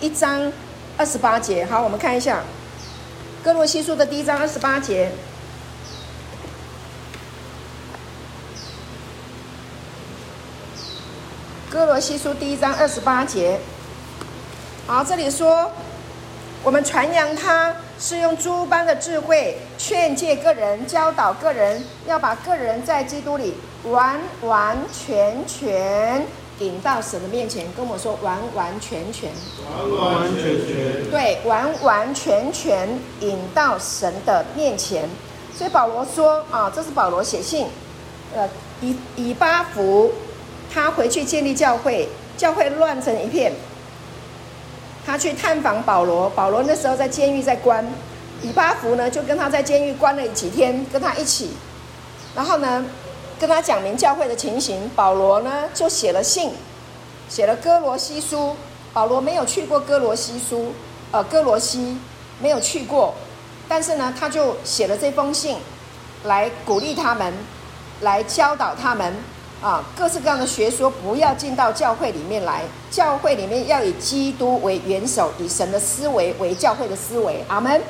[0.00, 0.52] 一章
[0.98, 1.64] 二十八节。
[1.64, 2.42] 好，我们看一下
[3.42, 5.10] 哥罗西书的第一章二十八节。
[11.70, 13.58] 哥罗西书第一章二十八节。
[14.86, 15.70] 好，这里说，
[16.64, 26.26] 我们传扬他是用诸般的智慧劝诫个人，教导个人，要把个人在基督里完完全全。
[26.60, 29.30] 引到神的面前，跟我说完完全全，
[29.66, 32.86] 完完全全，对，完完全全
[33.20, 35.08] 引到神的面前。
[35.56, 37.66] 所以保罗说啊，这是保罗写信，
[38.34, 38.46] 呃，
[38.82, 40.12] 以以巴弗
[40.70, 43.54] 他回去建立教会，教会乱成一片。
[45.10, 47.84] 他去探访保罗，保罗那时候在监狱在关，
[48.42, 51.50] 以巴弗呢就跟他在监狱关了几天，跟他一起，
[52.32, 52.86] 然后呢
[53.36, 54.88] 跟他讲明教会的情形。
[54.94, 56.52] 保罗呢就写了信，
[57.28, 58.54] 写了哥罗西书。
[58.92, 60.72] 保罗没有去过哥罗西书，
[61.10, 61.98] 呃，哥罗西
[62.40, 63.14] 没有去过，
[63.68, 65.56] 但是呢他就写了这封信，
[66.22, 67.34] 来鼓励他们，
[68.02, 69.12] 来教导他们。
[69.62, 72.62] 啊，各式各样的学说不要进到教会里面来。
[72.90, 77.44] 教会里面要以基督为元首，以神的思维为教会的思维。
[77.46, 77.80] 阿门。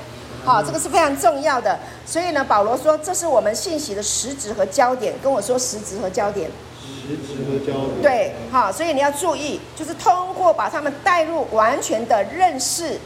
[0.44, 1.78] 好，这个是非常重要的。
[2.04, 5.14] 所以呢，保罗说，这是我们信息的实质和焦点。
[5.22, 6.50] 跟我说实质和焦点。
[6.82, 8.02] 实质和焦点。
[8.02, 12.98] 对，好，所以你要注意，就是通过把他们带入完全的认识、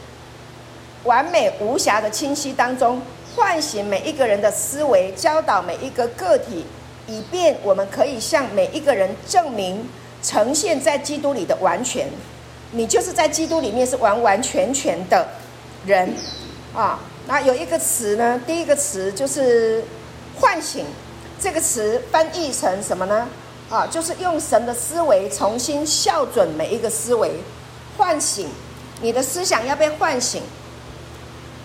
[1.03, 2.99] 完美无瑕的清晰当中，
[3.35, 6.65] 唤醒每一个人的思维，教导每一个个体。
[7.07, 9.87] 以便我们可以向每一个人证明，
[10.23, 12.07] 呈现在基督里的完全，
[12.71, 15.27] 你就是在基督里面是完完全全的
[15.85, 16.15] 人
[16.73, 16.99] 啊。
[17.27, 19.83] 那有一个词呢，第一个词就是
[20.39, 20.85] 唤醒，
[21.39, 23.27] 这个词翻译成什么呢？
[23.69, 27.31] 啊，就是用神的思维重新校准每一个思维，
[27.97, 28.47] 唤醒
[29.01, 30.43] 你的思想要被唤醒。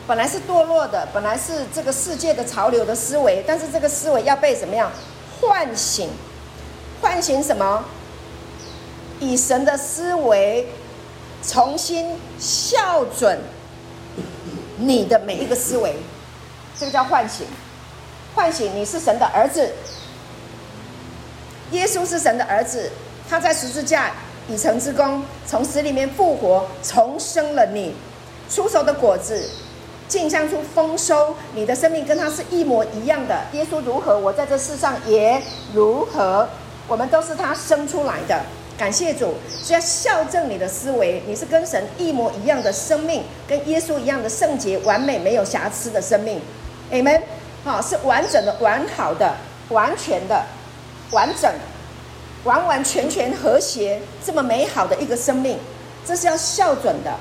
[0.06, 4.90] 本来是堕落的，本来是这个世界的潮流的思维，但是这个思维要被怎么样？
[5.40, 6.10] 唤醒，
[7.00, 7.84] 唤醒什么？
[9.18, 10.66] 以神的思维
[11.46, 13.38] 重新校准
[14.78, 15.96] 你的每一个思维，
[16.78, 17.46] 这个叫唤醒。
[18.34, 19.72] 唤醒你是神的儿子，
[21.72, 22.90] 耶稣是神的儿子，
[23.28, 24.12] 他在十字架
[24.48, 27.94] 已成之功，从死里面复活，重生了你，
[28.48, 29.50] 出熟的果子。
[30.10, 33.44] 进香出丰收，你的生命跟他是一模一样的。
[33.52, 35.40] 耶稣如何，我在这世上也
[35.72, 36.48] 如何。
[36.88, 38.42] 我们都是他生出来的。
[38.76, 41.22] 感谢主，是要校正你的思维。
[41.28, 46.40] 你是跟神一模一样的生命，跟耶稣一样的圣洁、完美、没有瑕疵的生命。
[46.90, 47.22] Amen。
[47.62, 49.36] 好，是完整的、完好的、
[49.68, 50.44] 完全的、
[51.12, 51.48] 完整、
[52.42, 55.56] 完完全全和谐，这么美好的一个生命，
[56.04, 57.14] 这是要校准的。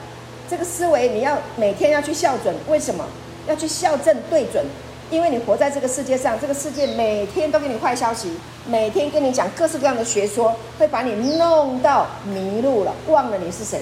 [0.50, 3.06] 这个思维你要每天要去校准，为什么
[3.48, 4.66] 要去校正对准？
[5.12, 8.32] 因为你活在这个世界上，这个世界每天都给你坏消息，
[8.68, 13.82] 每天跟你讲各式各样的学说，会把你弄到迷路了，忘了你是谁，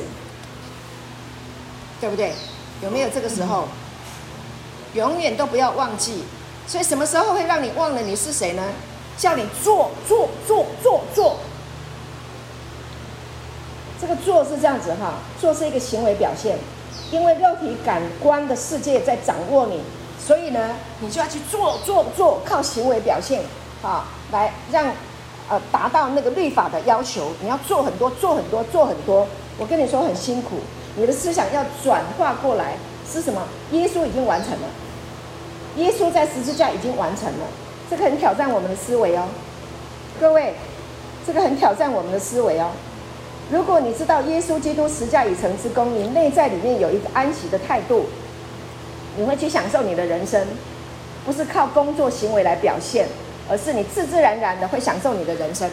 [1.99, 2.31] 对不对？
[2.81, 3.67] 有没有这个时候？
[4.93, 6.23] 永远都不要忘记。
[6.65, 8.63] 所以什么时候会让你忘了你是谁呢？
[9.17, 11.37] 叫你做做做做做。
[13.99, 16.57] 这个做是这样子哈，做是一个行为表现，
[17.11, 19.81] 因为肉体感官的世界在掌握你，
[20.23, 23.41] 所以呢，你就要去做做做，靠行为表现
[23.81, 24.85] 啊，来让
[25.49, 27.31] 呃达到那个律法的要求。
[27.41, 29.27] 你要做很多，做很多，做很多。
[29.57, 30.57] 我跟你说很辛苦，
[30.95, 32.77] 你的思想要转化过来
[33.11, 33.41] 是什么？
[33.71, 34.67] 耶稣已经完成了，
[35.77, 37.45] 耶稣在十字架已经完成了，
[37.89, 39.23] 这个很挑战我们的思维哦，
[40.19, 40.53] 各位，
[41.25, 42.69] 这个很挑战我们的思维哦。
[43.49, 48.05] 如果你知道耶稣基督十架已成之功，你内在里面有一个安息的态度，
[49.15, 50.45] 你会去享受你的人生，
[51.25, 53.07] 不是靠工作行为来表现，
[53.49, 55.69] 而是你自自然然的会享受你的人生，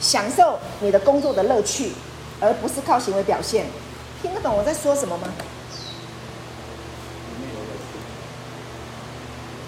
[0.00, 1.92] 享受你的工作的乐趣，
[2.40, 3.66] 而不是靠行为表现。
[4.22, 5.28] 听得懂我在说什么吗？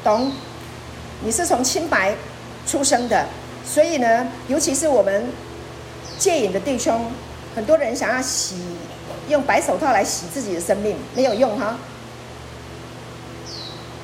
[0.03, 0.33] 懂？
[1.23, 2.15] 你是从清白
[2.67, 3.27] 出生的，
[3.63, 5.27] 所以呢，尤其是我们
[6.19, 7.05] 戒瘾的弟兄。
[7.55, 8.57] 很多人想要洗，
[9.29, 11.77] 用白手套来洗自己的生命，没有用哈。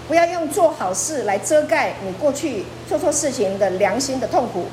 [0.06, 4.66] 不要用做好事来遮盖你过去做错事情的良心的痛苦，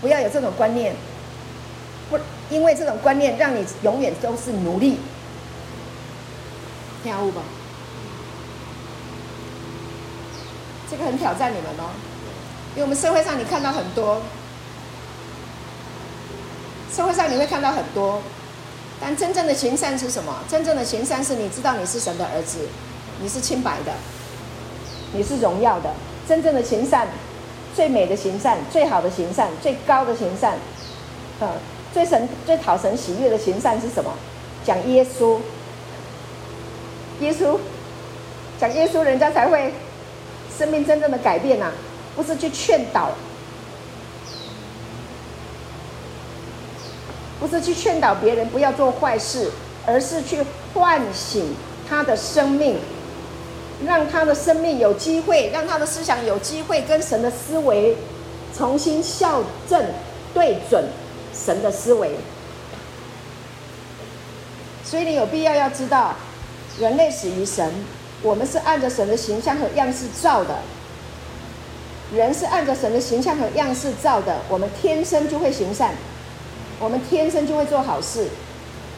[0.00, 0.94] 不要有这种观念。
[2.08, 2.18] 不，
[2.50, 4.98] 因为这种观念让你永远都是奴隶。
[7.02, 7.42] 听好吧，
[10.90, 11.90] 这个很挑战你们哦，
[12.74, 14.22] 因为我们社会上你看到很多。
[16.94, 18.20] 社会上你会看到很多，
[19.00, 20.34] 但真正的行善是什么？
[20.48, 22.58] 真正的行善是你知道你是神的儿子，
[23.20, 23.92] 你是清白的，
[25.12, 25.92] 你是荣耀的。
[26.28, 27.06] 真正的行善，
[27.74, 30.56] 最美的行善，最好的行善，最高的行善，
[31.40, 31.48] 嗯，
[31.92, 34.10] 最神最讨神喜悦的行善是什么？
[34.64, 35.38] 讲耶稣，
[37.20, 37.58] 耶稣，
[38.58, 39.72] 讲耶稣，人家才会
[40.58, 41.72] 生命真正的改变呐、啊，
[42.16, 43.10] 不是去劝导。
[47.46, 49.48] 不是去劝导别人不要做坏事，
[49.86, 51.54] 而是去唤醒
[51.88, 52.76] 他的生命，
[53.86, 57.96] 让他的生命有机会，让他的思想有机会跟神的思维
[58.56, 59.84] 重新校正、
[60.34, 60.86] 对准
[61.32, 62.16] 神的思维。
[64.84, 66.16] 所以你有必要要知道，
[66.80, 67.72] 人类始于神，
[68.22, 70.58] 我们是按着神的形象和样式造的。
[72.12, 75.94] 人是按着神的形象和样式造的，我们天生就会行善，
[76.78, 78.28] 我们天生就会做好事，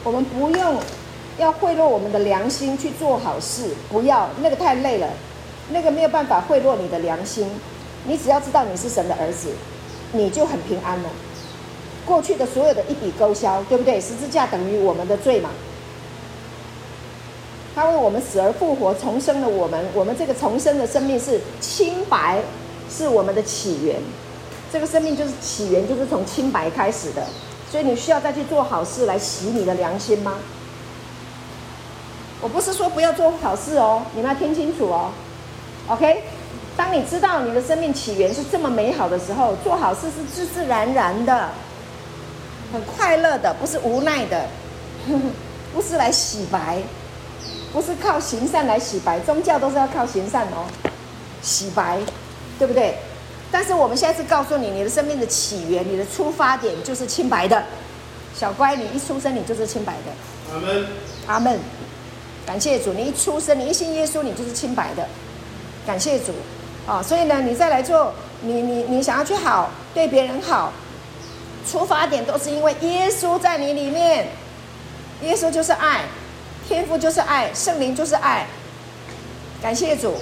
[0.03, 0.75] 我们不用
[1.37, 5.07] 要贿赂我们的良心去做好事，不要，那个太累了，
[5.71, 7.49] 那个没有办法贿赂你的良心。
[8.05, 9.49] 你只要知道你是神的儿子，
[10.13, 11.09] 你就很平安了。
[12.05, 13.99] 过去的所有的一笔勾销，对不对？
[14.01, 15.49] 十字架等于我们的罪嘛。
[17.75, 19.85] 他为我们死而复活，重生了我们。
[19.93, 22.39] 我们这个重生的生命是清白，
[22.89, 23.95] 是我们的起源。
[24.71, 27.25] 这个生命就是起源，就是从清白开始的。
[27.69, 30.33] 所以你需要再去做好事来洗你的良心吗？
[32.41, 35.11] 我不是说不要做好事哦，你们要听清楚哦。
[35.87, 36.23] OK，
[36.77, 41.49] 当你知道你的生命起源是这么美好的时候，做好事是自自然然的，
[42.71, 44.45] 很快乐的，不是无奈的，
[45.73, 46.81] 不是来洗白。
[47.71, 50.65] 不是靠行善来洗白，宗教都是要靠行善哦，
[51.41, 51.99] 洗白，
[52.57, 52.97] 对不对？
[53.51, 57.63] 但是我们现在是告诉你，你的生命的起源，你的出发点就是清白的。
[58.35, 60.53] 小乖，你一出生你就是清白的。
[60.53, 60.87] 阿门。
[61.27, 61.59] 阿门。
[62.45, 65.07] 感谢主，你一出生，你一信耶稣，你就是清白的。
[65.85, 66.33] 感谢主。
[66.87, 70.73] 啊，所以呢，你再来做，你你你想要去好，对别人好，
[71.69, 74.27] 出发点都是因为耶稣在你里面，
[75.21, 76.01] 耶稣就是爱。
[76.67, 78.45] 天父就是爱，圣灵就是爱，
[79.59, 80.13] 感谢主，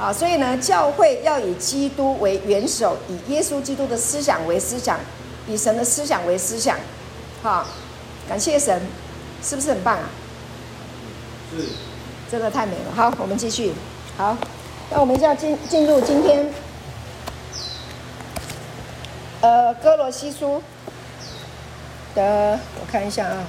[0.00, 4.98] 啊，所以呢，教会要以基督为元首，以耶稣基督的思想为思想，
[5.46, 6.76] 以神的思想为思想，
[7.42, 7.64] 好，
[8.28, 8.80] 感谢神，
[9.44, 10.08] 是不是很棒啊？
[11.50, 11.68] 是，
[12.30, 12.92] 真的太美了。
[12.96, 13.72] 好，我们继续，
[14.16, 14.36] 好，
[14.90, 16.50] 那我们就要进进入今天，
[19.42, 20.62] 呃，哥罗西书
[22.14, 23.44] 的，我看一下啊。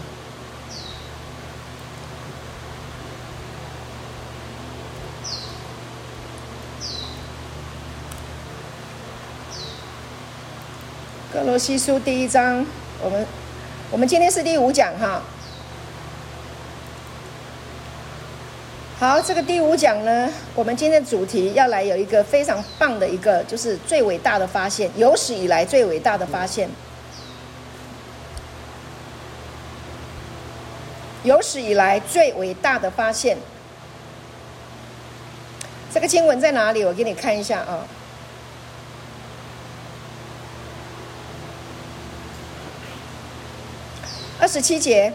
[11.46, 12.66] 罗西书第一章，
[13.04, 13.26] 我们
[13.92, 15.22] 我们今天是第五讲哈。
[18.98, 26.70] 好，这个第五讲呢，我们今天的主题要来有一个非常棒的一个，就是最伟大的发现，有史以来最伟大的发现，
[31.24, 33.38] 有史以来最伟大的发现。
[35.94, 36.86] 这个经文在哪里？
[36.86, 37.86] 我给你看一下啊。
[44.44, 45.14] 二十七节，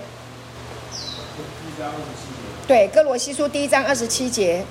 [2.66, 4.64] 对，哥罗西书第一章二十七节。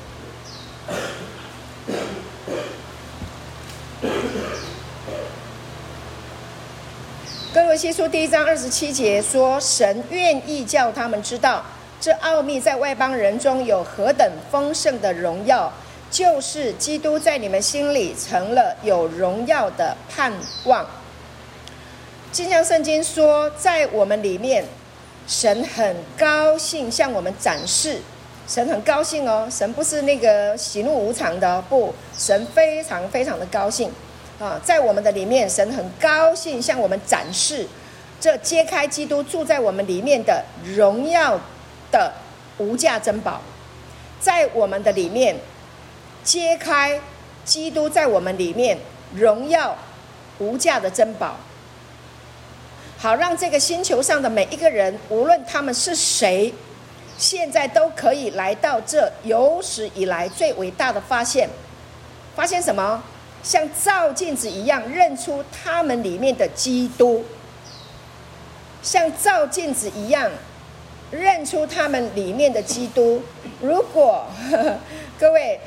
[7.54, 11.64] 哥罗西书第一章二十七节说：“神愿意叫他们知道，
[12.02, 15.72] 这奥秘在外邦人中有何等丰盛的荣耀，
[16.10, 20.84] 就是基督在你们心里成了有荣耀的盼望。”
[22.38, 24.64] 金像圣经说，在我们里面，
[25.28, 28.00] 神很高兴向我们展示，
[28.48, 33.92] 神很高兴哦，神不是那个喜怒无常的，不，神非常非常的高兴
[34.40, 37.68] 啊，在我们的里面，神很高兴向我们展示，
[38.22, 41.40] 这揭开基督住在我们里面的荣耀
[41.92, 42.14] 的
[42.60, 43.42] 无价珍宝，
[44.20, 45.36] 在我们的里面，
[46.24, 47.02] 揭开
[47.44, 48.78] 基督在我们里面
[49.16, 49.76] 荣耀
[50.38, 51.36] 无价的珍宝。
[53.00, 56.52] 好，让这个星球上的每一个人，无论他们是谁，
[57.16, 61.48] 现在都可以来到这有史以来最伟大的发现。
[62.36, 63.04] 发现什么？
[63.44, 67.24] 像照镜子一样，认出他们里面的基督。
[68.82, 70.32] 像照镜子一样，
[71.12, 73.22] 认出他们里面的基督。
[73.62, 74.78] 如果呵呵
[75.20, 75.60] 各位，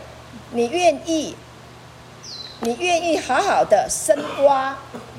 [0.51, 1.37] 你愿意，
[2.63, 4.77] 你愿意好好的深挖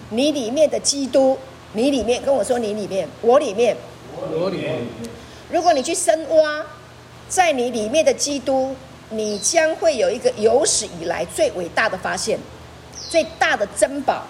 [0.09, 1.39] 你里面的基督。
[1.74, 3.76] 你里面跟我说，你里面，我里面，
[4.17, 4.80] 我里面。
[5.49, 6.65] 如果你去深挖，
[7.30, 8.76] 在你里面的基督，
[9.09, 12.38] 你将会有一个有史以来最伟大的发现，
[13.09, 14.26] 最大的珍宝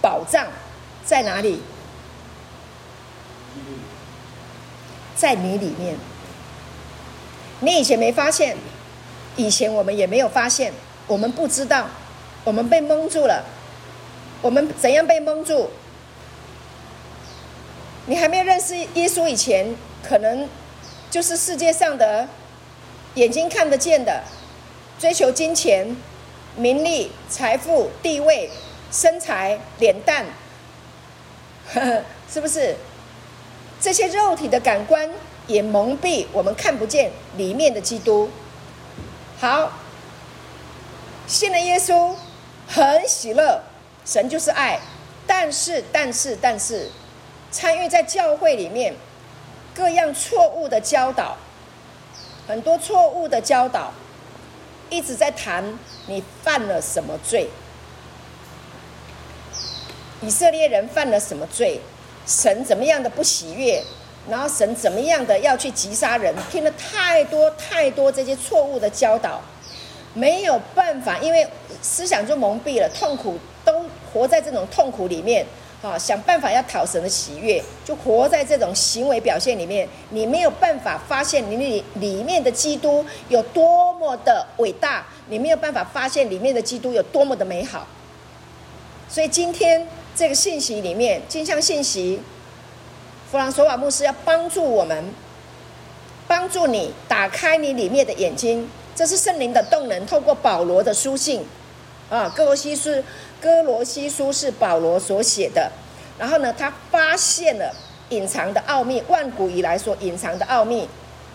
[0.00, 0.46] 宝藏
[1.04, 1.60] 在哪里？
[5.14, 5.96] 在你里面。
[7.60, 8.56] 你以前没发现，
[9.36, 10.72] 以前我们也没有发现，
[11.06, 11.86] 我们不知道，
[12.42, 13.44] 我们被蒙住了。
[14.40, 15.70] 我们怎样被蒙住？
[18.06, 20.48] 你还没有认识耶稣以前，可能
[21.10, 22.28] 就是世界上的
[23.14, 24.22] 眼睛看得见的，
[24.98, 25.96] 追求金钱、
[26.56, 28.50] 名利、财富、地位、
[28.90, 30.26] 身材、脸蛋，
[32.32, 32.76] 是不是？
[33.80, 35.10] 这些肉体的感官
[35.48, 38.30] 也蒙蔽我们看不见里面的基督。
[39.40, 39.72] 好，
[41.26, 42.14] 信了耶稣，
[42.68, 43.60] 很喜乐，
[44.04, 44.78] 神就是爱。
[45.26, 46.90] 但是，但是，但是，
[47.52, 48.94] 参与在教会里面，
[49.74, 51.36] 各样错误的教导，
[52.48, 53.92] 很多错误的教导，
[54.88, 57.48] 一直在谈你犯了什么罪。
[60.22, 61.80] 以色列人犯了什么罪？
[62.26, 63.82] 神怎么样的不喜悦？
[64.30, 66.34] 然后神怎么样的要去击杀人？
[66.50, 69.40] 听了太多太多这些错误的教导，
[70.14, 71.46] 没有办法，因为
[71.82, 75.44] 思想就蒙蔽了，痛苦都活在这种痛苦里面
[75.82, 75.98] 啊！
[75.98, 87.86] 想办法要讨神的喜悦，就活在这种行为表现里面，你没有办法发现你里里面的基督有多么的伟大，你没有办法发现里面的基督有多么的美好。
[89.08, 89.86] 所以今天。
[90.14, 92.20] 这个信息里面，镜像信息，
[93.30, 95.02] 弗朗索瓦牧师要帮助我们，
[96.28, 98.68] 帮助你打开你里面的眼睛。
[98.94, 101.42] 这是圣灵的动能，透过保罗的书信
[102.10, 103.02] 啊，哥罗西书，
[103.42, 105.70] 哥罗西书是保罗所写的。
[106.18, 107.74] 然后呢，他发现了
[108.10, 110.88] 隐藏的奥秘，万古以来所隐藏的奥秘。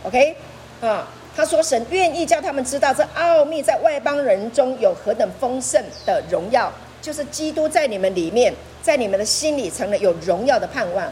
[0.03, 0.35] OK，
[0.81, 1.05] 啊，
[1.35, 6.71] 他说神愿意叫他们知道这奥秘在外邦人中有何等丰盛的荣耀。
[6.99, 11.05] 就是基督在你们里面，在你们的心里成了有荣耀的盼望。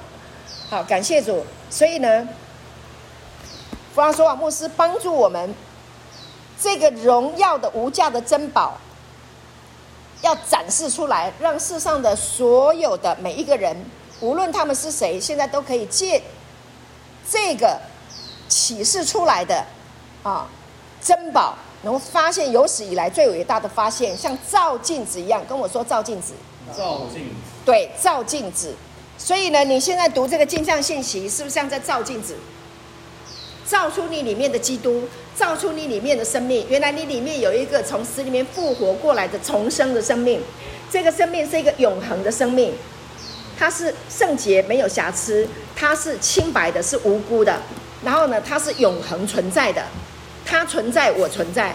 [0.69, 1.45] 好，感谢主。
[1.69, 2.27] 所以呢，
[3.93, 5.53] 弗朗索瓦牧师帮助我们，
[6.59, 8.77] 这个荣耀的无价的珍宝，
[10.21, 13.75] 要展示出来，让世上的所有的每一个人，
[14.19, 16.21] 无论他们是谁，现在都可以借
[17.29, 17.79] 这个
[18.47, 19.65] 启示出来的
[20.23, 20.47] 啊
[21.01, 21.55] 珍宝。
[21.83, 26.33] 能够发现有史以来最伟大的发现，像照镜子一样，跟我说照镜子。
[26.75, 27.35] 照镜子。
[27.63, 28.73] 对，照镜子。
[29.19, 32.35] 所以呢，你现在读这个镜像信息，是不是像在照镜子？
[33.67, 35.07] 照出你里面的基督，
[35.37, 36.65] 照出你里面的生命。
[36.69, 40.41] 原来你里面有一个从死里面复活过来的重生的生命，
[40.89, 42.73] 这个生命是一个永恒的生命，
[43.57, 47.61] 它是圣洁，没有瑕疵，它是清白的，是无辜的。
[48.03, 49.83] 然后呢，它是永恒存在的。
[50.45, 51.73] 它存在，我存在，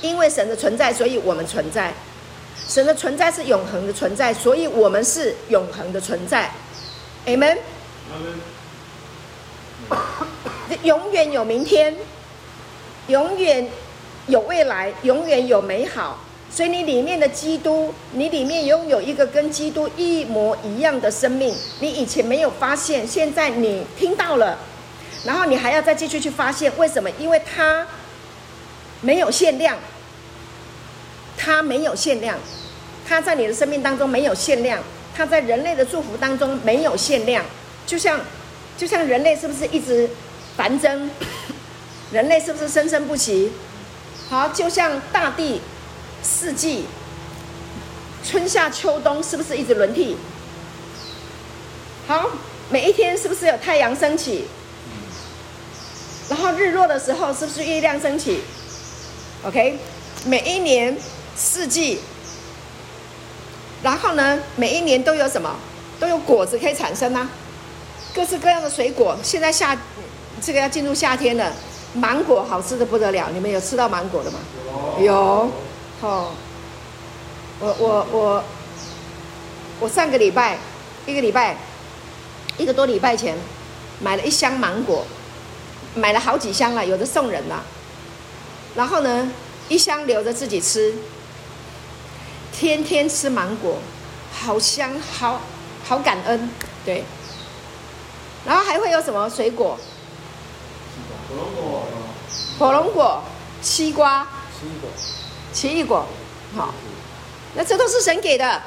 [0.00, 1.92] 因为神的存在，所以我们存在。
[2.66, 6.50] 神的存在是永恒的存在，所以我们是永恒的存在。
[7.26, 7.58] Amen。
[10.82, 11.94] 永远有明天，
[13.08, 13.66] 永远
[14.26, 16.18] 有未来，永远有美好。
[16.50, 21.54] 所以你里面的基督，你里面拥有一个跟基督一模一样的生命。
[21.80, 24.58] 你以前没有发现，现在你听到了。
[25.24, 27.08] 然后你还要再继续去发现为什么？
[27.18, 27.86] 因为它
[29.00, 29.78] 没有限量，
[31.38, 32.36] 它没有限量，
[33.08, 34.82] 它在你的生命当中没有限量，
[35.16, 37.42] 它在人类的祝福当中没有限量。
[37.86, 38.20] 就像，
[38.76, 40.10] 就像人类是不是一直
[40.56, 41.08] 繁增？
[42.12, 43.50] 人类是不是生生不息？
[44.28, 45.62] 好，就像大地
[46.22, 46.84] 四季，
[48.22, 50.16] 春夏秋冬是不是一直轮替？
[52.06, 52.30] 好，
[52.68, 54.44] 每一天是不是有太阳升起？
[56.28, 58.40] 然后日落的时候，是不是月亮升起
[59.44, 59.78] ？OK，
[60.26, 60.96] 每一年
[61.34, 62.00] 四季，
[63.82, 65.56] 然后呢，每一年都有什么？
[65.98, 67.28] 都有果子可以产生啊，
[68.14, 69.16] 各式各样的水果。
[69.22, 69.76] 现在夏，
[70.40, 71.52] 这个要进入夏天了，
[71.94, 73.28] 芒果好吃的不得了。
[73.32, 74.38] 你们有吃到芒果的吗？
[75.00, 75.50] 有。
[76.00, 76.32] 哦，
[77.60, 78.44] 我我我
[79.80, 80.58] 我上个礼拜，
[81.06, 81.56] 一个礼拜，
[82.56, 83.36] 一个多礼拜前，
[84.00, 85.04] 买了一箱芒果。
[85.94, 87.62] 买了好几箱了，有的送人了。
[88.74, 89.30] 然后呢，
[89.68, 90.94] 一箱留着自己吃。
[92.50, 93.76] 天天吃芒果，
[94.32, 95.42] 好香，好
[95.84, 96.50] 好感恩，
[96.84, 97.04] 对。
[98.46, 99.78] 然后还会有什么水果？
[101.28, 101.71] 火龙果。
[102.58, 103.22] 火龙果、
[103.60, 104.26] 西瓜。
[104.58, 104.90] 奇异果。
[105.52, 106.06] 奇异果，
[106.56, 106.74] 好。
[107.54, 108.62] 那这都是神给的。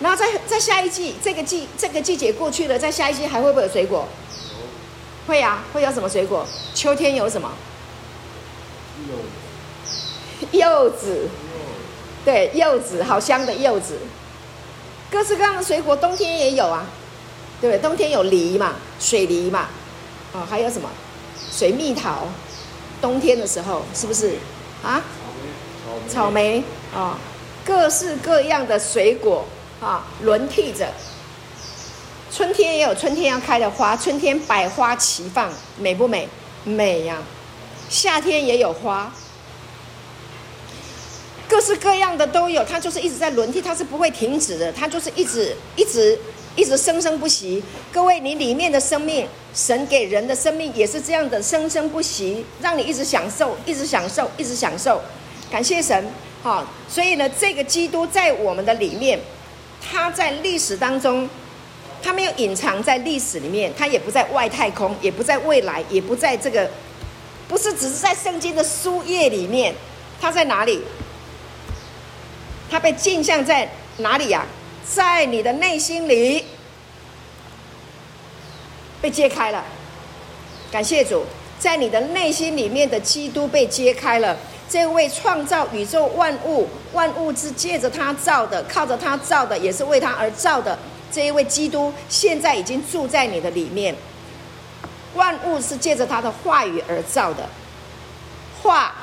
[0.00, 4.06] 然后在在下一季，这个季这个季节过去了，在下一季还会不会有水果？
[5.26, 6.46] 会呀、啊，会有什么水果？
[6.74, 7.50] 秋天有什么？
[10.52, 11.28] 柚子。
[12.24, 13.98] 对，柚子，好香的柚子。
[15.10, 16.86] 各式各样的水果，冬天也有啊，
[17.60, 17.80] 对不对？
[17.80, 19.68] 冬天有梨嘛，水梨嘛，
[20.32, 20.88] 哦，还有什么？
[21.50, 22.28] 水蜜桃。
[23.00, 24.36] 冬天的时候是不是？
[24.82, 25.02] 啊？
[26.08, 26.30] 草莓。
[26.30, 27.14] 草莓哦，
[27.64, 29.44] 各式各样的水果
[29.80, 30.88] 啊，轮替着。
[32.30, 36.28] 春天也有春天要开的花，春天百花齐放，美不美？
[36.64, 37.16] 美呀！
[37.88, 39.10] 夏天也有花，
[41.48, 46.16] 各各式各样的都有，它就是一直在轮替，它是不会停止的，它就是一直一直
[46.58, 47.62] 一直生生不息。
[47.92, 55.00] 各位，你里面的生命，神给人的生命也是这样的生生不息，让你一直享受，一直享受，一直享受。
[55.48, 56.04] 感谢神，
[56.42, 59.20] 好，所以呢，这个基督在我们的里面，
[59.80, 61.30] 他在历史当中，
[62.02, 66.68] 他没有隐藏在历史里面，他也不在外太空，也不在未来，也不在这个，
[67.46, 69.72] 不是只是在圣经的书页里面，
[70.20, 70.82] 他在哪里？
[72.68, 74.57] 他被镜像在哪里呀、啊？
[74.94, 76.44] 在你的内心里
[79.00, 79.62] 被揭开了。
[80.72, 81.24] 感谢主，
[81.58, 84.36] 在你的内心里面的基督被揭开了。
[84.68, 90.78] 这位创造宇宙万物，万物是借着他造的，靠着他造的，也是为他而造的。
[91.12, 93.94] 这一位基督现在已经住在你的里面。
[95.14, 97.48] 万物是借着他的话语而造的，
[98.62, 98.94] 话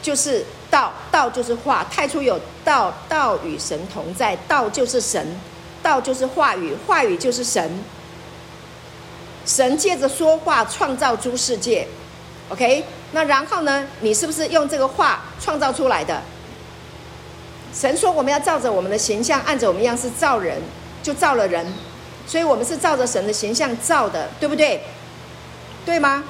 [0.00, 0.44] 就是。
[0.70, 5.38] 道道就是话，太初有道，道与神同在，道就是神，
[5.82, 7.82] 道就是话语，话语就是神。
[9.44, 11.86] 神借着说话创造诸世界
[12.48, 12.84] ，OK？
[13.12, 13.86] 那然后呢？
[14.00, 16.20] 你是不是用这个话创造出来的？
[17.72, 20.60] 神说我们要照着我们的形象，按着我们样式造人，
[21.02, 21.64] 就造了人，
[22.26, 24.82] 所以我们是照着神的形象造的，对不对？
[25.84, 26.24] 对吗？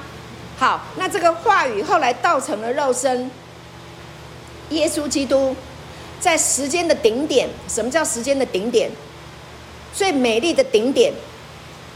[0.59, 3.31] 好，那这个话语后来道成了肉身。
[4.69, 5.55] 耶稣基督
[6.19, 8.91] 在时间的顶点，什么叫时间的顶点？
[9.93, 11.13] 最美丽的顶点，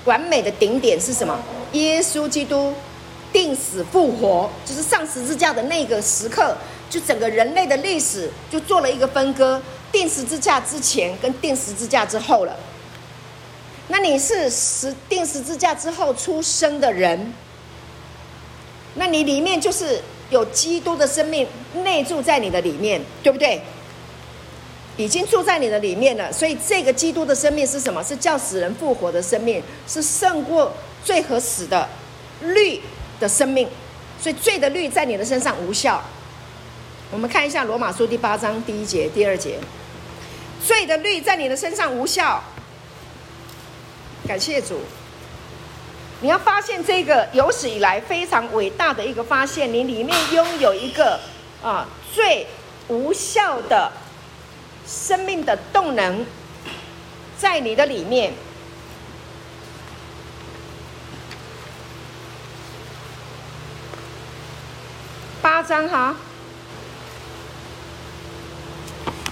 [0.05, 1.37] 完美的顶点是什么？
[1.73, 2.73] 耶稣基督
[3.33, 6.55] 钉死复活，就是上十字架的那个时刻，
[6.89, 9.61] 就整个人类的历史就做了一个分割，
[9.91, 12.55] 钉十字架之前跟钉十字架之后了。
[13.89, 17.33] 那你是十钉十字架之后出生的人，
[18.95, 20.01] 那你里面就是。
[20.31, 21.47] 有基督的生命
[21.83, 23.61] 内住在你的里面，对不对？
[24.97, 26.31] 已经住在你的里面了。
[26.33, 28.03] 所以这个基督的生命是什么？
[28.03, 30.73] 是叫死人复活的生命，是胜过
[31.03, 31.87] 罪和死的
[32.41, 32.81] 律
[33.19, 33.67] 的生命。
[34.19, 36.01] 所以罪的律在你的身上无效。
[37.11, 39.59] 我们看一下罗马书第八章第一节、第二节，
[40.65, 42.41] 罪的律在你的身上无效。
[44.27, 44.79] 感谢主。
[46.23, 51.19] 你要发现这个有史以来非常伟大的一个发现，你里面拥有一个
[51.63, 52.45] 啊最
[52.89, 53.91] 无效的
[54.85, 56.23] 生命的动能，
[57.39, 58.31] 在你的里面。
[65.41, 66.15] 八章哈，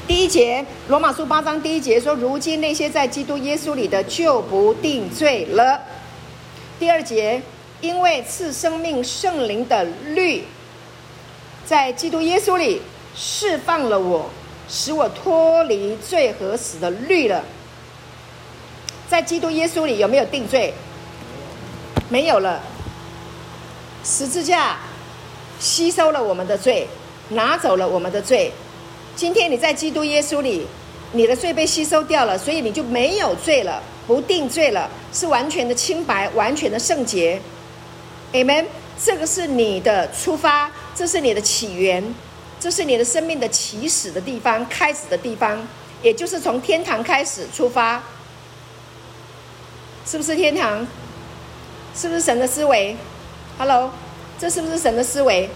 [0.07, 5.79] 第一节，罗马书八章第一节说：如今那些在基督耶稣里的，就不定罪了。
[6.79, 7.41] 第二节，
[7.81, 9.83] 因为赐生命圣灵的
[10.15, 10.45] 律，
[11.65, 12.81] 在基督耶稣里
[13.13, 14.29] 释放了我，
[14.69, 17.43] 使我脱离罪和死的律了。
[19.09, 20.73] 在基督耶稣里有没有定罪？
[22.07, 22.61] 没有了。
[24.05, 24.77] 十字架
[25.59, 26.87] 吸收了我们的罪，
[27.27, 28.53] 拿走了我们的罪。
[29.17, 30.65] 今天你在基督耶稣里，
[31.11, 33.81] 你的罪被吸收掉了，所以你就没有罪了。
[34.05, 37.39] 不定罪了，是完全的清白，完全的圣洁。
[38.33, 38.65] Amen。
[39.01, 42.03] 这个是你的出发，这是你的起源，
[42.59, 45.65] 这是你的生命的起始的地方，开始的地方，
[46.01, 48.01] 也就是从天堂开始出发。
[50.05, 50.85] 是不是天堂？
[51.95, 52.97] 是不是神的思维
[53.57, 53.91] ？Hello，
[54.39, 55.49] 这是不是神的思维？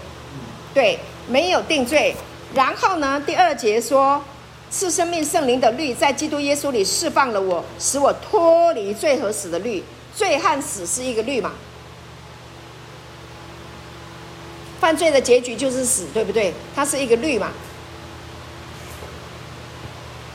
[0.72, 2.14] 对，没有定罪。
[2.54, 4.22] 然后呢，第二节说。
[4.70, 9.82] 赐生命圣灵的律在基督耶稣里释放了我，使我脱离罪和死的律。
[10.14, 11.52] 罪和死是一个律嘛？
[14.80, 16.52] 犯罪的结局就是死，对不对？
[16.74, 17.50] 它是一个律嘛？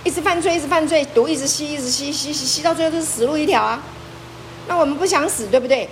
[0.04, 3.84] 一直犯罪，一直犯罪，毒一直吸，一直吸，吸吸吸到最后就是死路一条啊！
[4.68, 5.88] 那我们不想死，对不对？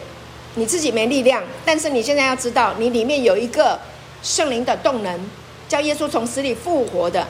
[0.56, 3.80] 你自己没力量，但是你现在要知道，你里面有一个
[4.24, 5.20] 圣灵的动能，
[5.70, 7.28] 叫耶稣从死里复活的。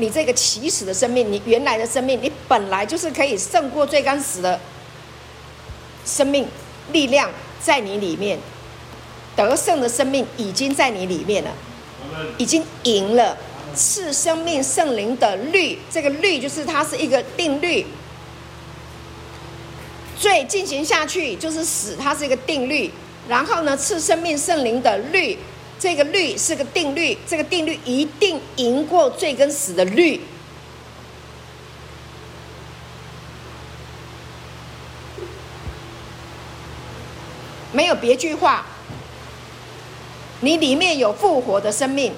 [0.00, 4.58] 你这个起始的生命，你原来的生命，你本来就是可以胜过罪跟死的
[6.04, 6.48] 生命
[6.90, 7.30] 力量，
[7.62, 8.38] 在你里面
[9.36, 11.50] 得胜的生命已经在你里面了，
[12.38, 13.36] 已经赢了。
[13.72, 17.86] 赐生命圣灵的律，这个律就是它是一个定律，
[20.18, 22.90] 罪进行下去就是死，它是一个定律。
[23.28, 25.38] 然后呢，赐生命圣灵的律。
[25.80, 30.20] 这个律是个定律，这个定律一定赢过罪跟死的律。
[37.72, 38.66] 没有别句话，
[40.40, 42.12] 你里面有复活的生命，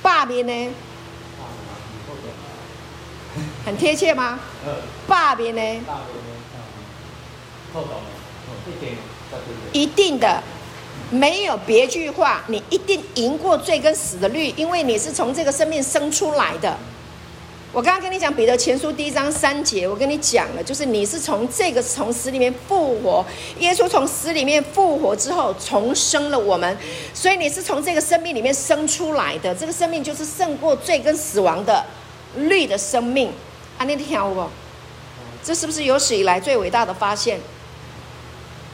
[0.00, 0.72] 爸面呢？
[3.64, 4.38] 很贴切吗？
[5.08, 5.84] 爸面呢？
[9.72, 10.42] 一定的，
[11.10, 16.76] 没有别句话，你一定赢过罪跟死的律，因为你是从这个生命生出来的。
[17.72, 23.24] 我刚刚跟你讲彼得前书第一章三节，我跟你讲了，就是你是从这个从死里面复活，
[23.58, 26.76] 耶稣从死里面复活之后重生了我们，
[27.14, 31.84] 所以你是从这个生命里面生出来的，这个生命就是胜过罪跟死亡的
[32.36, 33.30] 绿的生命。
[33.78, 34.50] 啊，你听我，
[35.44, 37.40] 这是不是有史以来最伟大的发现？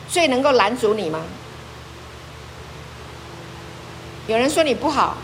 [0.09, 1.23] 最能够拦阻你吗？
[4.27, 5.17] 有人说你不好，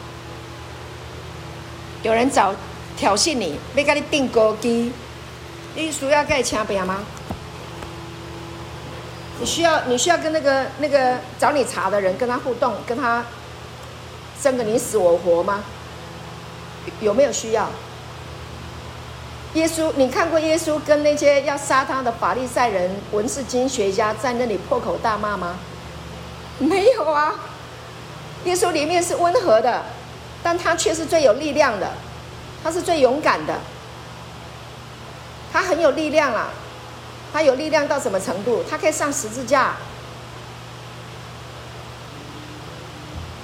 [2.02, 2.54] 有人找。
[2.94, 4.92] 挑衅你，要跟你订孤机，
[5.74, 6.98] 你需要跟他请病吗？
[9.40, 13.24] 你需要，你需要跟那个那个找你茬的人跟他互动，跟他
[14.40, 15.64] 争个你死我活吗？
[17.00, 17.66] 有没有需要？
[19.54, 25.56] 耶稣，你看过耶稣跟那些要杀他的法利赛人、文士、经学家在那里破口大骂吗？
[26.58, 27.34] 没有啊。
[28.44, 29.82] 耶稣里面是温和的，
[30.42, 31.90] 但他却是最有力量的。
[32.64, 33.58] 他是最勇敢的，
[35.52, 36.50] 他很有力量啊！
[37.32, 38.62] 他有力量到什么程度？
[38.70, 39.74] 他可以上十字架，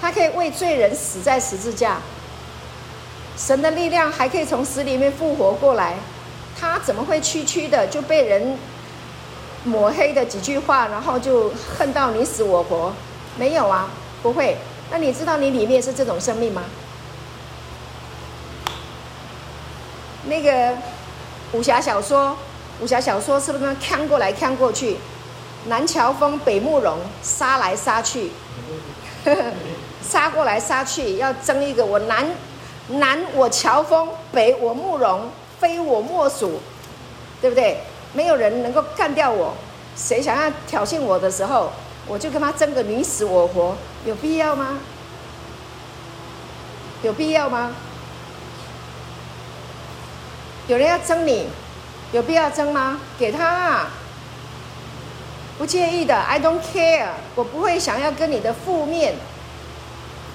[0.00, 1.96] 他可以为罪人死在十字架。
[3.36, 5.94] 神的力量还可以从死里面复活过来，
[6.56, 8.56] 他怎么会区区的就被人
[9.64, 12.92] 抹黑的几句话，然后就恨到你死我活？
[13.36, 13.88] 没有啊，
[14.22, 14.56] 不会。
[14.90, 16.62] 那你知道你里面是这种生命吗？
[20.26, 20.76] 那个
[21.52, 22.36] 武侠小说，
[22.80, 24.96] 武侠小说是不是看过来看过去？
[25.66, 28.30] 南乔峰、北慕容杀来杀去，
[30.02, 32.26] 杀过来杀去，要争一个我南
[32.88, 35.28] 南我乔峰，北我慕容，
[35.60, 36.60] 非我莫属，
[37.40, 37.80] 对不对？
[38.14, 39.52] 没有人能够干掉我，
[39.96, 41.70] 谁想要挑衅我的时候，
[42.08, 43.74] 我就跟他争个你死我活，
[44.06, 44.78] 有必要吗？
[47.02, 47.70] 有必要吗？
[50.66, 51.46] 有人要争你，
[52.12, 52.98] 有必要争吗？
[53.18, 53.90] 给他啊，
[55.58, 59.14] 不介意的，I don't care，我不会想要跟你的负面、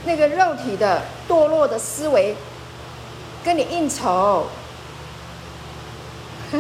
[0.06, 2.36] 那个肉体的堕落的思维
[3.44, 4.48] 跟你应酬，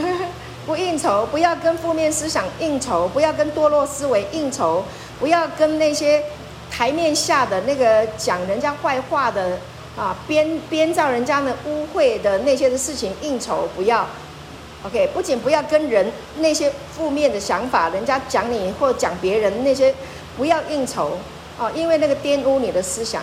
[0.65, 4.83] 不应酬，不要跟负面思想应酬，不要跟堕落思维应酬，
[5.19, 6.23] 不要跟那些
[6.69, 9.59] 台面下的那个讲人家坏话的。
[9.95, 14.07] 啊，编编造人家的污秽的那些的事情应酬不要
[14.83, 19.93] ，OK，不仅不要跟人那些负面的想法，人家讲你或讲别人那些
[20.35, 21.19] 不要应酬
[21.59, 23.21] 啊，因为那个玷污你的思想，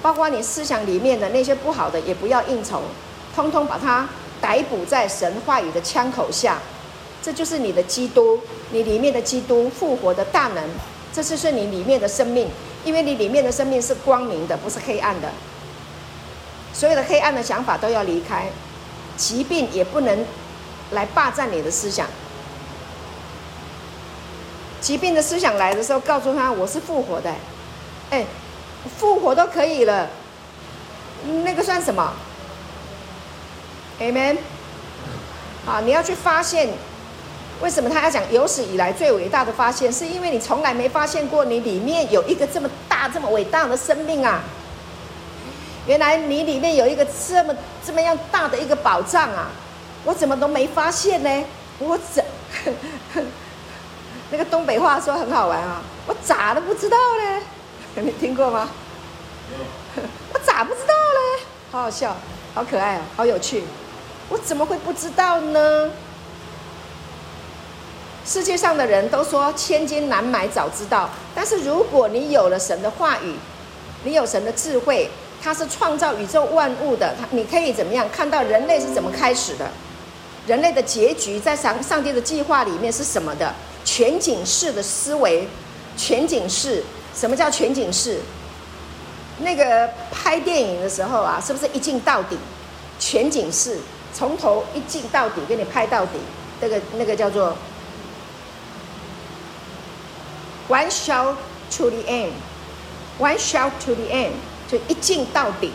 [0.00, 2.82] 包括你思想里面的那些不好的也不要应酬，
[3.34, 4.08] 通通把它
[4.40, 6.58] 逮捕在神话语的枪口下，
[7.20, 8.38] 这就是你的基督，
[8.70, 10.62] 你里面的基督复活的大能，
[11.16, 12.46] 这就是你里面的生命，
[12.84, 15.30] 因为你里面的生命是光明的，不是黑暗的。
[16.74, 18.50] 所有的黑暗的想法都要离开，
[19.16, 20.26] 疾病也不能
[20.90, 22.06] 来霸占你的思想。
[24.78, 27.32] 疾病的思想来的时候，告诉他我是复活的，
[28.10, 28.26] 哎，
[28.98, 30.10] 复活都可以了，
[31.44, 32.12] 那个算什么
[33.98, 34.36] ？Amen。
[35.64, 36.68] 啊，你要去发现，
[37.62, 39.90] 为什么他要讲有史以来最伟大的发现？
[39.92, 44.42] 是因为你从来没发现过，你里面有一个这么大、这么伟大的生命啊！
[45.86, 47.54] 原来你里面有一个这么
[47.84, 49.48] 这么样大的一个宝藏啊！
[50.04, 51.44] 我怎么都没发现呢？
[51.78, 52.24] 我怎
[54.30, 55.80] 那个东北话说很好玩啊！
[56.06, 57.42] 我咋都不知道呢？
[58.02, 58.68] 你听过吗？
[60.34, 61.46] 我咋不知道呢？
[61.70, 62.14] 好好笑，
[62.54, 63.64] 好可爱哦，好有趣！
[64.28, 65.90] 我怎么会不知道呢？
[68.26, 73.36] 世界上的人都说千金难买早知道，但是如果你有了神的话语，
[74.02, 75.08] 你有神的智慧。
[75.40, 79.70] 他是创造宇宙万物的，他你可以怎么样看到人类是怎么开始的？
[80.46, 83.54] 人类的结局在上上帝的计划里面是什么的？
[83.84, 85.46] 全景式的思维，
[85.96, 86.82] 全景式，
[87.14, 88.18] 什么叫全景式？
[89.40, 92.36] 那个拍电影的时候啊，是不是一镜到底？
[92.98, 93.78] 全景式，
[94.12, 96.18] 从头一镜到底，给你拍到底，
[96.60, 97.54] 那个那个叫做
[100.68, 101.34] one shout
[101.76, 104.32] to the end，one shout to the end。
[104.68, 105.70] 就一镜到底，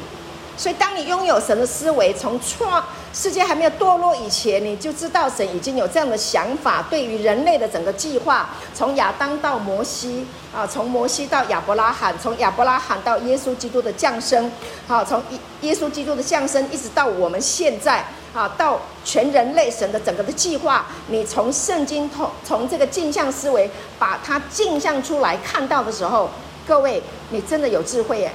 [0.57, 2.83] 所以当你拥有神的思维，从创
[3.13, 14.51] 世界还没有堕落以前，你就知道神已经有这样的想法，对于人类的整个计划，从亚当到摩西啊，从摩西到亚伯拉罕，从亚伯拉罕到耶稣基督的降生，
[14.85, 15.23] 好，从
[15.61, 18.05] 耶稣基督的降生一直到我们现在。
[18.33, 23.69] 好，到全人类神的整个的计划，你从圣经通从这个镜像思维
[23.99, 26.29] 把它镜像出来看到的时候，
[26.65, 28.31] 各位，你真的有智慧耶！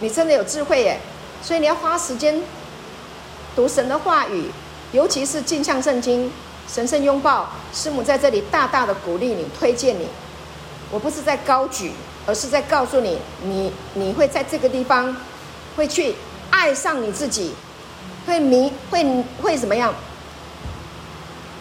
[0.00, 1.00] 你真的有智慧耶！
[1.42, 2.40] 所以你要花时间
[3.56, 4.50] 读神的话语，
[4.92, 6.32] 尤其是镜像圣经、
[6.68, 7.48] 神圣拥抱。
[7.72, 10.06] 师母在这里大大的鼓励你、推荐你。
[10.92, 11.92] 我不是在高举，
[12.24, 15.16] 而是在告诉你，你你会在这个地方
[15.74, 16.14] 会去
[16.50, 17.52] 爱上你自己。
[18.26, 19.94] 会迷会会怎么样？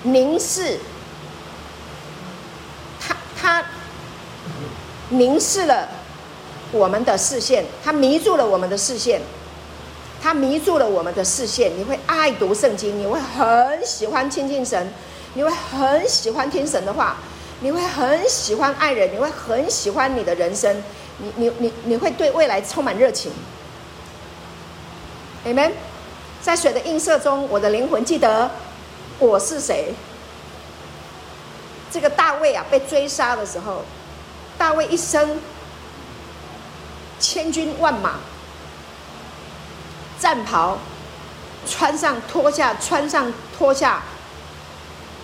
[0.03, 0.79] 凝视，
[2.99, 3.63] 他他
[5.09, 5.87] 凝视了
[6.71, 9.21] 我们的视线，他迷住了我们的视线，
[10.21, 11.71] 他迷住了我们的视线。
[11.77, 14.91] 你会爱读圣经，你会很喜欢亲近神，
[15.35, 17.15] 你会很喜欢听神的话，
[17.61, 20.83] 你会很喜欢爱人，你会很喜欢你的人生，
[21.19, 23.31] 你你你你会对未来充满热情。
[25.45, 25.71] Amen。
[26.43, 28.51] 在水的映射中，我的灵魂记得
[29.17, 29.93] 我是谁。
[31.89, 33.81] 这个大卫啊，被追杀的时候，
[34.57, 35.39] 大卫一生
[37.17, 38.15] 千军万马，
[40.19, 40.77] 战袍
[41.65, 44.03] 穿上脱下，穿上脱下，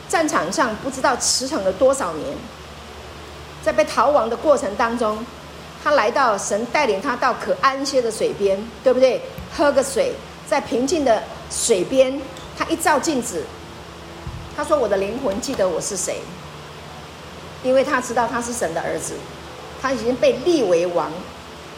[0.07, 2.37] 战场上不知道驰骋了多少年，
[3.61, 5.25] 在被逃亡的过程当中，
[5.83, 9.21] 他来到神带领他到可安歇的水边，对不对？
[9.53, 10.13] 喝个水。
[10.49, 11.21] 在平静的
[11.51, 12.19] 水边，
[12.57, 13.43] 他一照镜子，
[14.57, 16.21] 他说：“我的灵魂记得我是谁，
[17.61, 19.13] 因为他知道他是神的儿子，
[19.79, 21.11] 他已经被立为王，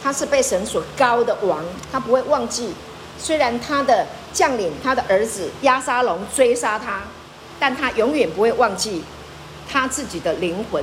[0.02, 2.74] 他是被神所膏的王，他不会忘记。
[3.20, 7.02] 虽然他的将领，他的儿子押沙龙追杀他，
[7.60, 9.04] 但他永远不会忘记
[9.70, 10.82] 他自己的灵魂，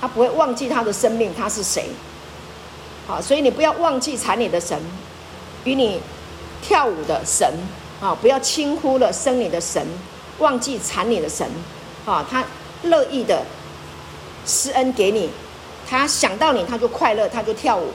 [0.00, 1.86] 他不会忘记他的生命，他是谁。
[3.08, 4.78] 好，所以你不要忘记缠你的神，
[5.64, 6.00] 与你。”
[6.66, 7.46] 跳舞的神
[8.00, 9.86] 啊，不要轻忽了生你的神，
[10.38, 11.46] 忘记缠你的神
[12.06, 12.42] 啊，他
[12.84, 13.42] 乐意的
[14.46, 15.28] 施恩给你，
[15.86, 17.88] 他想到你他就快乐，他就跳舞。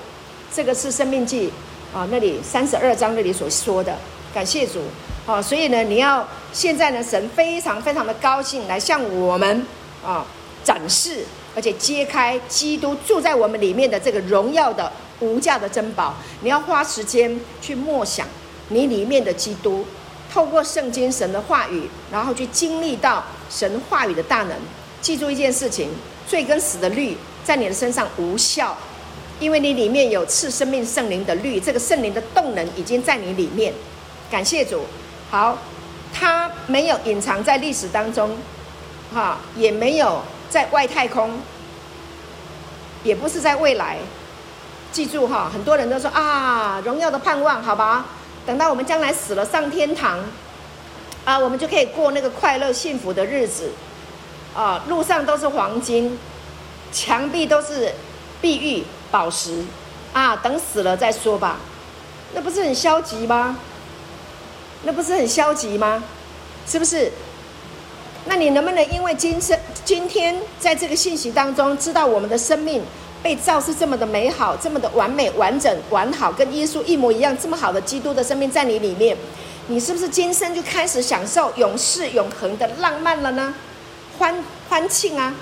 [0.53, 1.51] 这个是《生命记》
[1.97, 3.97] 啊，那里三十二章那里所说的。
[4.32, 4.80] 感谢主
[5.26, 9.65] 啊，所以呢，你要现在呢，神非常非常的高兴来向我们
[10.05, 10.24] 啊
[10.63, 16.13] 展示，而且揭开基督住在我们里面的这个荣耀的无价的珍宝。
[16.41, 18.28] 你要花时间去默想。
[18.70, 19.86] 你里面的基督，
[20.32, 24.53] 透过圣经神的话语，然后去经历到神话语的大能。
[25.01, 25.89] 记住一件事情：
[26.28, 28.78] 罪跟死的律在你的身上无效，
[29.39, 33.74] 因为你里面有赐生命圣灵的律，这个圣灵的动能已经在你里面。
[34.30, 34.82] 感谢主。
[35.32, 35.57] 好，
[36.13, 38.38] 他没有隐藏在历史当中，
[39.13, 41.39] 哈，也没有在外太空，
[43.03, 43.97] 也不是在未来。
[44.91, 48.05] 记住哈，很多人都说啊，荣耀的盼望，好吧。
[48.45, 50.19] 等到我们将来死了上天堂，
[51.25, 53.71] 啊，我们就可以过那个快乐幸福的日子，
[54.55, 56.17] 啊，路上都是黄金，
[56.91, 57.93] 墙壁都是
[58.41, 59.63] 碧玉宝石，
[60.13, 61.57] 啊，等死了再说吧，
[62.33, 63.57] 那不是很消极吗？
[64.83, 66.03] 那不是很消极吗？
[66.65, 67.11] 是不是？
[68.25, 72.83] 那你能不能因为今生今天在这个信息当中，知道我们的生命？
[73.22, 79.17] 被造是这么的美好，这么的完美、完整、完好，跟耶稣一模一样，这么好的基督的生命在你里面，
[79.67, 83.53] 你是不是今生就开始享受永世永恒的浪漫了呢？
[84.17, 85.36] 欢欢庆啊！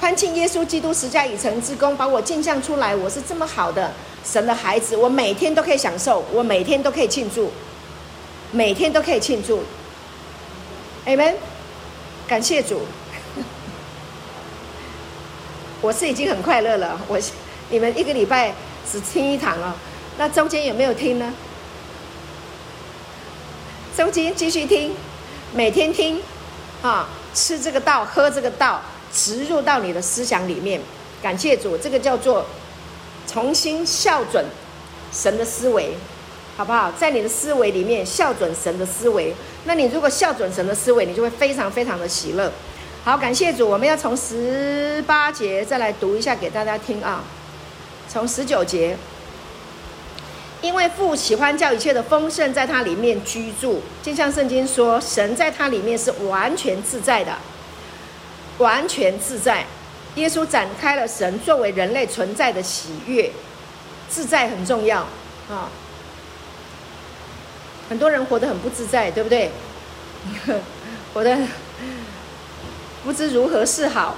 [0.00, 3.92] 欢庆耶稣基督十架已成之功，把我镜像出来，我是这么好的
[4.24, 7.50] 神的孩子，我每天都可以享受，我每天都可以庆祝，
[8.52, 9.62] 每天都可以庆祝。
[11.06, 11.34] Amen，
[12.26, 12.82] 感谢主。
[15.80, 17.00] 我是已经很快乐了。
[17.08, 17.18] 我，
[17.70, 18.52] 你们一个礼拜
[18.90, 19.72] 只听一堂哦，
[20.18, 21.32] 那中间有没有听呢？
[23.96, 24.94] 中间继续听，
[25.52, 26.20] 每天听，
[26.82, 28.80] 啊，吃这个道，喝这个道，
[29.12, 30.80] 植入到你的思想里面。
[31.20, 32.46] 感谢主，这个叫做
[33.26, 34.44] 重新校准
[35.12, 35.94] 神的思维，
[36.56, 36.92] 好不好？
[36.92, 39.34] 在你的思维里面校准神的思维。
[39.64, 42.52] 那你如果校准神的思维，你就会非常非常的喜乐。
[43.08, 43.66] 好，感谢主。
[43.66, 47.24] 我们要从十八节再来读一下给大家听啊。
[48.06, 48.94] 从十九节，
[50.60, 57.32] 因为父喜欢叫一切的丰盛在他里面居住，就像圣经说，神在他里面是完全自在的，
[58.58, 59.64] 完全自在。
[60.16, 63.30] 耶稣展开了神作为人类存在的喜悦，
[64.10, 65.00] 自在很重要
[65.48, 65.70] 啊。
[67.88, 69.50] 很多人活得很不自在，对不对？
[71.14, 71.38] 活得
[73.04, 74.16] 不知如何是好。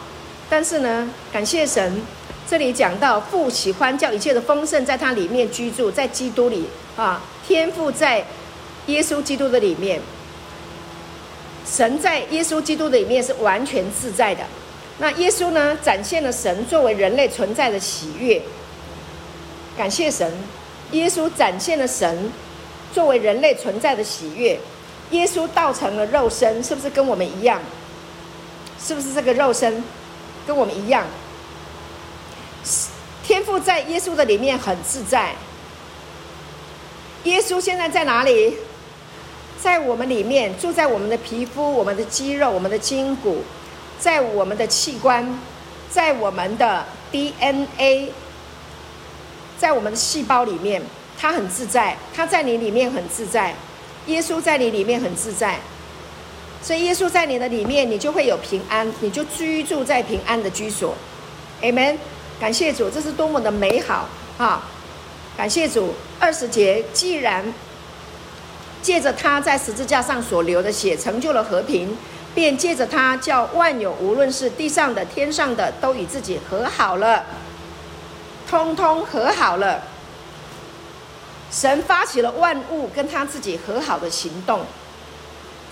[0.48, 2.02] 但是呢，感谢神，
[2.48, 6.66] 这里讲到父喜欢叫一切的丰盛在他里面居住，在基督里
[6.96, 8.24] 啊，天父在
[8.86, 10.00] 耶稣基督的里面，
[11.64, 14.42] 神在耶稣基督的里面是完全自在的。
[14.98, 18.42] 那耶稣呢，展现了神作为人类存在的喜悦。
[19.78, 20.30] 感谢神，
[20.90, 22.32] 耶稣展现了神
[22.92, 24.58] 作为人类存在的喜悦。
[25.12, 27.60] 耶稣道成了肉身，是不是跟我们一样？
[28.82, 29.82] 是不是这个肉身？
[30.46, 31.04] 跟我们一样，
[33.22, 35.34] 天父在耶稣的里面很自在。
[37.24, 38.56] 耶稣现在在哪里？
[39.62, 43.44] 在我们里面，住在我们的皮肤、我们的肌肉、我们的筋骨，
[43.98, 45.38] 在我们的器官，
[45.90, 48.10] 在我们的 DNA，
[49.58, 50.82] 在我们的细胞里面，
[51.18, 51.94] 他很自在。
[52.14, 53.54] 他在你里面很自在，
[54.06, 55.58] 耶稣在你里面很自在。
[56.62, 60.94] 所以耶稣在你的里面，你就会有平安，你就居住在平安的居所。
[61.62, 61.96] Amen，
[62.38, 64.08] 感谢主，这是多么的美好
[64.38, 64.62] 啊！
[65.36, 67.52] 感谢主，二十节，既然
[68.82, 71.96] 借着他在十字架上所流的血成就了和平，
[72.34, 77.24] 便借着他叫万有，无论是地上的、天上的，都与自己和好了，
[78.48, 79.82] 通通和好了。
[81.50, 84.60] 神发起了万物跟他自己和好的行动。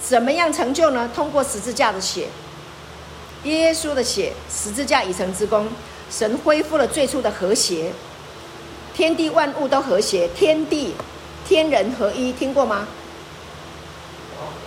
[0.02, 1.10] 怎么样成就呢？
[1.14, 2.28] 通过十字架的血，
[3.44, 5.68] 耶稣的血，十字架已成之功，
[6.10, 7.92] 神恢复了最初的和谐，
[8.94, 10.94] 天地万物都和谐，天地
[11.46, 12.86] 天人合一，听过吗？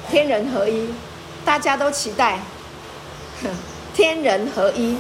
[0.10, 0.90] 天人合一，
[1.46, 2.40] 大家都期待，
[3.96, 4.98] 天人合一，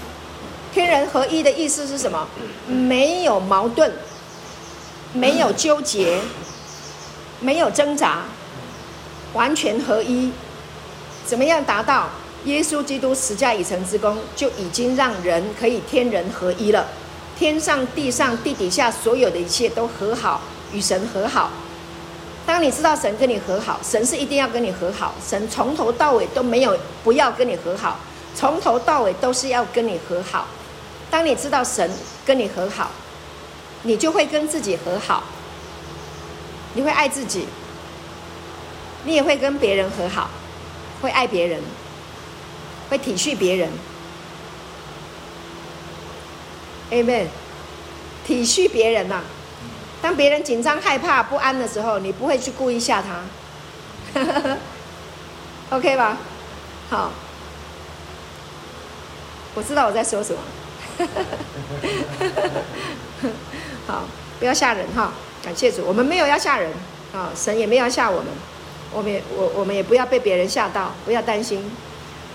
[0.74, 2.28] 天人合一的意思是什么？
[2.68, 3.92] 没有矛盾，
[5.14, 6.20] 没有纠结，
[7.42, 8.24] 没有挣扎。
[9.34, 10.32] 完全合一，
[11.26, 12.10] 怎么样达到？
[12.46, 16.88] 耶稣基督十架已成之功，就已经让人可以天人合一了。
[17.38, 20.42] 天上、地上、地底下所有的一切都和好，
[20.74, 21.52] 与神和好。
[22.44, 28.00] 当你知道神跟你和好，神是一定要跟你和好，神从头到尾都没有不要跟你和好，
[28.36, 30.48] 从头到尾都是要跟你和好。
[31.12, 31.92] 当你知道神
[32.26, 32.90] 跟你和好，
[33.84, 35.22] 你就会跟自己和好，
[36.74, 37.46] 你会爱自己。
[39.04, 40.30] 你也会跟别人和好，
[41.02, 41.62] 会爱别人，
[42.90, 43.70] 会体恤别人。
[46.92, 47.28] Amen。
[48.26, 49.24] 体恤别人呐、啊，
[50.02, 53.22] 当别人紧张、害怕、不安的时候，你不会去故意吓他。
[55.72, 56.18] OK 吧？
[56.90, 57.12] 好，
[59.56, 60.40] 我知道我在说什么。
[63.88, 64.04] 好，
[64.40, 65.12] 不要吓人哈！
[65.44, 66.72] 感谢主，我们没有要吓人
[67.14, 68.28] 啊，神也没有要吓我们。
[68.94, 71.64] 我们也我我们也不要被别人吓到，不要担心。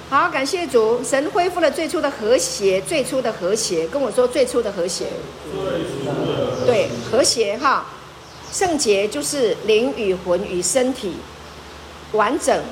[0.09, 5.07] 好，感谢主，神恢复了最初的和谐，最初的和谐，跟我说最初的和谐。
[6.65, 7.87] 对，和谐哈，
[8.53, 11.17] 圣洁就是灵与魂与身体
[12.13, 12.63] 完整、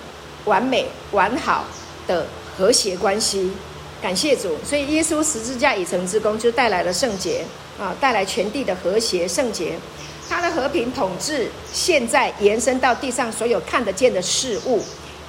[0.44, 1.64] 完美、完好
[2.06, 2.26] 的
[2.56, 3.50] 和谐关系。
[4.00, 7.44] 感谢主，所以耶稣十字架已成之功，就带来了圣洁
[7.80, 9.72] 啊，带来全地的和谐圣洁。
[10.28, 14.82] 他的和平统治，现在延伸到地上所有看得见的事物，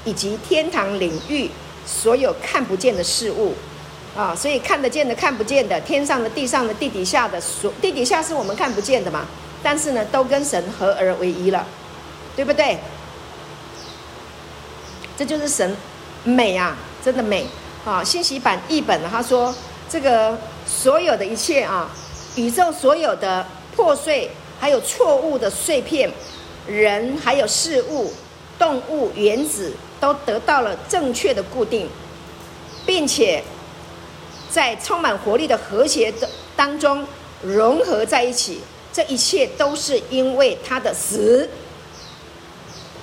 [0.04, 1.50] 以及天堂领域
[1.86, 3.54] 所有看不见的事物，
[4.16, 9.26] 啊，所以看得见的、看不见的，天上的、地上的、地底下的，所地底下是我们看不见的嘛，
[9.62, 11.66] 但是呢，都跟神合而为一了，
[12.36, 12.78] 对不对？
[15.18, 15.76] 这就是神
[16.24, 17.46] 美啊，真的美
[17.86, 18.04] 啊！
[18.04, 19.54] 信息版译本他说，
[19.90, 21.90] 这个所有的一切啊，
[22.36, 24.32] 宇宙所有的破碎。
[24.60, 26.12] 还有错误的碎片，
[26.68, 28.12] 人还有事物、
[28.58, 31.90] 动物、原子都得到了正确的固定，
[32.86, 33.44] 并且
[34.50, 37.06] 在充满活力的和谐的当中
[37.42, 38.62] 融合在一起。
[38.94, 41.50] 这一切都是因为他的死。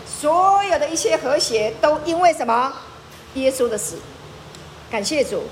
[0.06, 2.72] 所有的一切和谐都因为什么？
[3.34, 3.98] 耶稣的死。
[4.90, 5.42] 感谢主。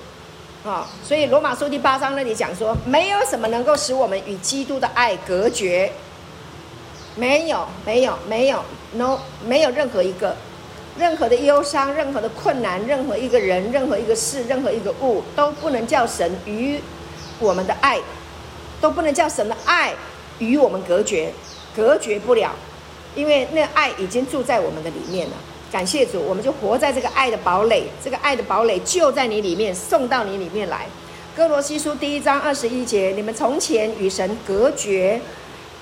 [0.63, 5.91] 啊、所以罗马书第八章那里讲说，没有什么能够使我们与基督的爱隔绝，
[7.17, 10.37] 没有，没有，没有，no，没有任何一个，
[10.99, 16.79] 任何的忧伤，任何的困难，任何一个人，任何一个事，任何一个物，都不能叫神与
[17.39, 17.99] 我们的爱，
[18.83, 19.95] 都不能叫神的爱
[20.41, 21.33] 与我们隔绝，
[21.75, 22.53] 隔绝不了，
[23.15, 25.37] 因为那爱已经住在我们的里面了。
[25.71, 30.87] 感谢主，我们就活在这个爱的堡垒，这个爱的堡垒就在你里面，送到你里面来。
[31.37, 35.21] 歌罗西书第一章二十一节：你们从前与神隔绝，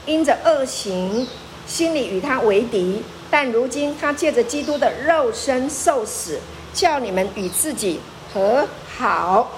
[0.05, 1.26] 因着恶行，
[1.66, 6.39] 心里与他为敌，但如今他借着基督的肉身受死，
[6.74, 7.99] 叫你们与自己
[8.34, 9.53] 和好。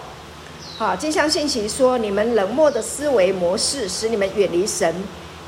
[0.78, 4.94] 好，经上信息说，你们冷漠的思维模式使你们远离神，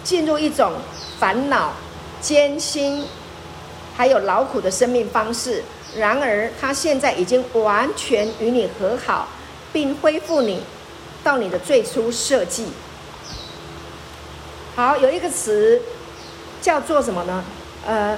[0.02, 0.72] 进入一种
[1.20, 1.72] 烦恼、
[2.20, 3.04] 艰辛
[3.96, 5.62] 还有劳苦的生命方式。
[5.96, 9.28] 然而，他现在已经完全与你和好，
[9.72, 10.62] 并恢复你
[11.22, 12.68] 到你的最初设计。
[14.74, 15.82] 好，有一个词
[16.62, 17.44] 叫做什么呢？
[17.86, 18.16] 呃，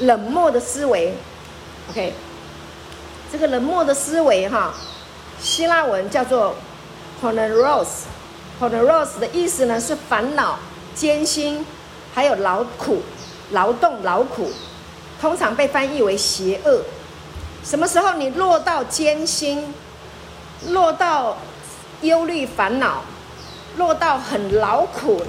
[0.00, 1.14] 冷漠的思维。
[1.90, 2.12] OK，
[3.30, 4.74] 这个冷漠的思维哈，
[5.40, 6.56] 希腊文叫做
[7.22, 10.58] poneros，poneros 的意思呢是烦恼、
[10.92, 11.64] 艰辛，
[12.12, 13.00] 还有劳苦、
[13.52, 14.50] 劳动、劳苦，
[15.20, 16.82] 通常被翻译为邪恶。
[17.64, 19.74] 什么时候你落到艰辛，
[20.68, 21.36] 落到
[22.02, 23.02] 忧虑、烦恼，
[23.76, 25.22] 落到很劳苦？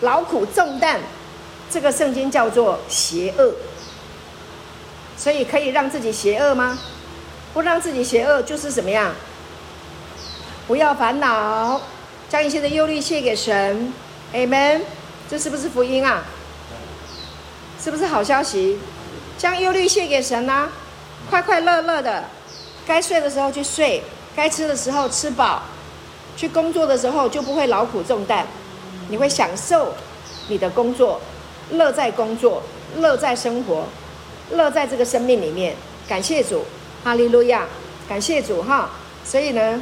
[0.00, 1.00] 劳苦重担，
[1.70, 3.54] 这个圣经叫做邪恶，
[5.16, 6.78] 所以可以让自己邪恶吗？
[7.54, 9.12] 不让自己邪恶就是怎么样？
[10.68, 11.80] 不要烦恼，
[12.28, 13.92] 将一切的忧虑卸给神
[14.34, 14.82] ，Amen。
[15.30, 16.22] 这是不是福音啊？
[17.86, 18.76] 是不是好消息？
[19.38, 20.68] 将忧虑卸给神啊，
[21.30, 22.24] 快快乐乐的，
[22.84, 24.02] 该睡的时候去睡，
[24.34, 25.62] 该吃的时候吃饱，
[26.36, 28.44] 去工作的时候就不会劳苦重担。
[29.08, 29.94] 你会享受
[30.48, 31.20] 你的工作，
[31.70, 32.60] 乐在工作，
[32.96, 33.84] 乐在生活，
[34.50, 35.76] 乐在这个生命里面。
[36.08, 36.64] 感谢主，
[37.04, 37.68] 哈利路亚！
[38.08, 38.90] 感谢主哈。
[39.24, 39.80] 所以呢，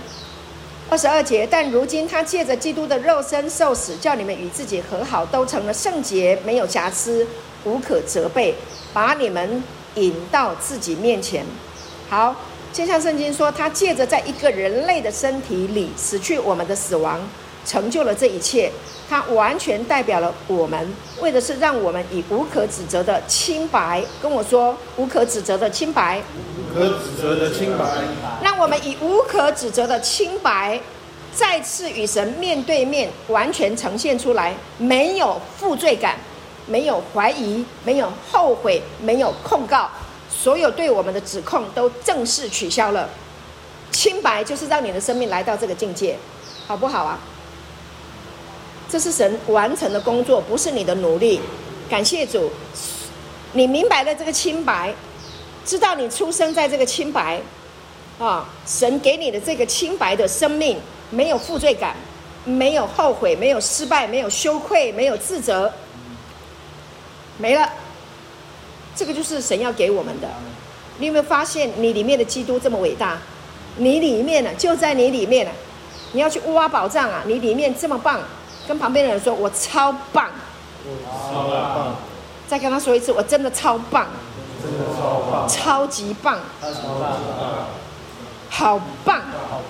[0.90, 7.26] 二十二节，但如今他借着基督的肉身受死，叫你们与自己和好，都成了圣洁，没有瑕疵，
[7.64, 8.54] 无可责备，
[8.92, 9.62] 把你们
[9.96, 11.44] 引到自己面前。
[12.08, 12.34] 好，
[12.72, 17.20] 就像圣经说，他借着在一个人类的身体里死去我们的死亡，
[17.66, 18.70] 成就了这一切。
[19.06, 26.22] 他完全代表了我们，为的是让我们以无可指责的清白，跟我说无可指责的清白，
[26.58, 27.84] 无可指责的清白，
[28.42, 30.80] 让我们以无可指责的清白，
[31.34, 36.16] 再次与神面对面，完全呈现出来，没有负罪感，
[36.66, 39.90] 没有怀疑，没有后悔，没有控告，
[40.30, 43.08] 所有对我们的指控都正式取消了。
[43.90, 46.16] 清白就是让你的生命来到这个境界，
[46.66, 47.18] 好不好啊？
[48.88, 51.40] 这是神完成的工作，不是你的努力。
[51.88, 52.50] 感谢主，
[53.52, 54.94] 你明白了这个清白，
[55.64, 57.40] 知道你出生在这个清白，
[58.18, 60.78] 啊，神给你的这个清白的生命，
[61.10, 61.94] 没有负罪感，
[62.44, 65.72] 没有后悔，没有失败，没有羞愧，没有自责，
[67.38, 67.68] 没了。
[68.96, 70.28] 这个就是神要给我们的。
[70.98, 73.18] 你有没有发现，你里面的基督这么伟大？
[73.76, 75.52] 你里面呢，就在你里面呢。
[76.12, 77.22] 你要去挖宝藏啊！
[77.26, 78.20] 你里面这么棒。
[78.68, 80.30] 跟旁边的人说：“我超棒，
[80.86, 81.96] 我超棒。”
[82.48, 84.06] 再跟他说一次：“我真的超棒，
[84.62, 87.12] 真的超棒，超级棒，超棒，
[88.48, 89.20] 好棒，
[89.50, 89.60] 好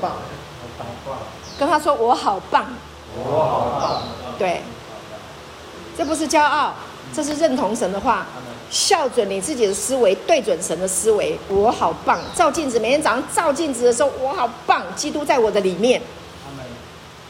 [0.00, 1.18] 棒，好棒。”
[1.56, 2.66] 跟他说：“我好棒，
[3.14, 4.02] 我好棒。”
[4.40, 4.62] 对，
[5.96, 6.74] 这不是骄傲，
[7.14, 8.26] 这是认同神的话，
[8.70, 11.38] 校准你自己的思维，对准神的思维。
[11.48, 16.00] 我好棒，照镜子，每天早上照镜子的时候，我好棒，基督在我的里面。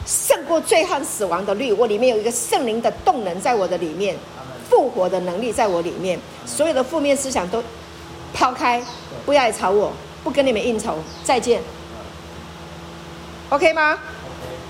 [0.05, 4.15] 胜过罪和死亡的律，我里面有一个圣灵的动能在我的里面，
[4.69, 7.63] 复活的能力在我里面，所有的负面思想都
[8.33, 8.83] 抛开，
[9.25, 11.61] 不要来吵我，不跟你们应酬，再见。
[13.49, 13.97] OK 吗？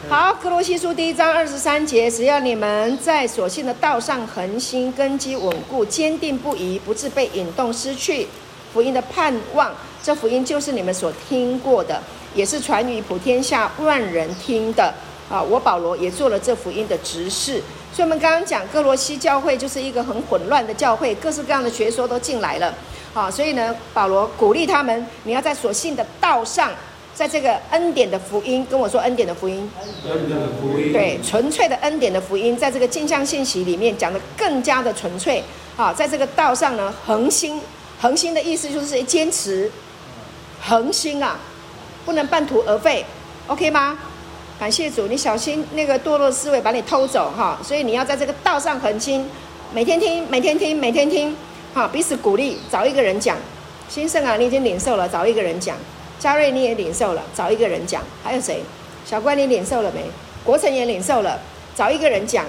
[0.10, 8.28] 好，歌罗西书第一章二十三节，只要你们在所信的道上恒心，根基稳固，坚定不移，不致被引动，失去
[8.74, 9.72] 福音的盼望。
[10.04, 12.04] 这福音就是你们所听过的，
[12.36, 14.94] 也是传于普天下万人听的。
[15.30, 22.72] 啊，我保罗也做了这福音的执事，所以我们刚刚讲歌罗西教会就是一个很混乱的教会，各式各样的学说都进来了。
[23.14, 26.70] 啊，所以呢，保罗鼓励他们，你要在所信的道上，
[27.16, 29.70] 在这个恩典的福音，跟我说恩典的福音，
[30.10, 35.44] 恩典的福音，对，纯粹的恩典的福音，在这个镜像信息里面讲得更加的纯粹。
[35.76, 37.62] 好，在这个道上呢，恒心，
[38.00, 39.72] 恒心的意思就是坚持，
[40.62, 41.40] 恒心啊，
[42.04, 43.06] 不能半途而废
[43.48, 43.98] ，OK 吗？
[44.60, 49.30] 感谢主，你小心那个堕落思维把你偷走哈，所以你要在这个道上恒心，
[49.74, 51.36] 每天听，每天听，每天听，
[51.74, 53.38] 哈，彼此鼓励，找一个人讲。
[53.90, 55.76] 先生啊，你已经领受了，找一个人讲。
[56.24, 58.02] 嘉瑞你也领受了，找一个人讲。
[58.24, 58.62] 还有谁？
[59.06, 60.06] 小关你领受了没？
[60.46, 61.38] 国成也领受了，
[61.76, 62.46] 找一个人讲，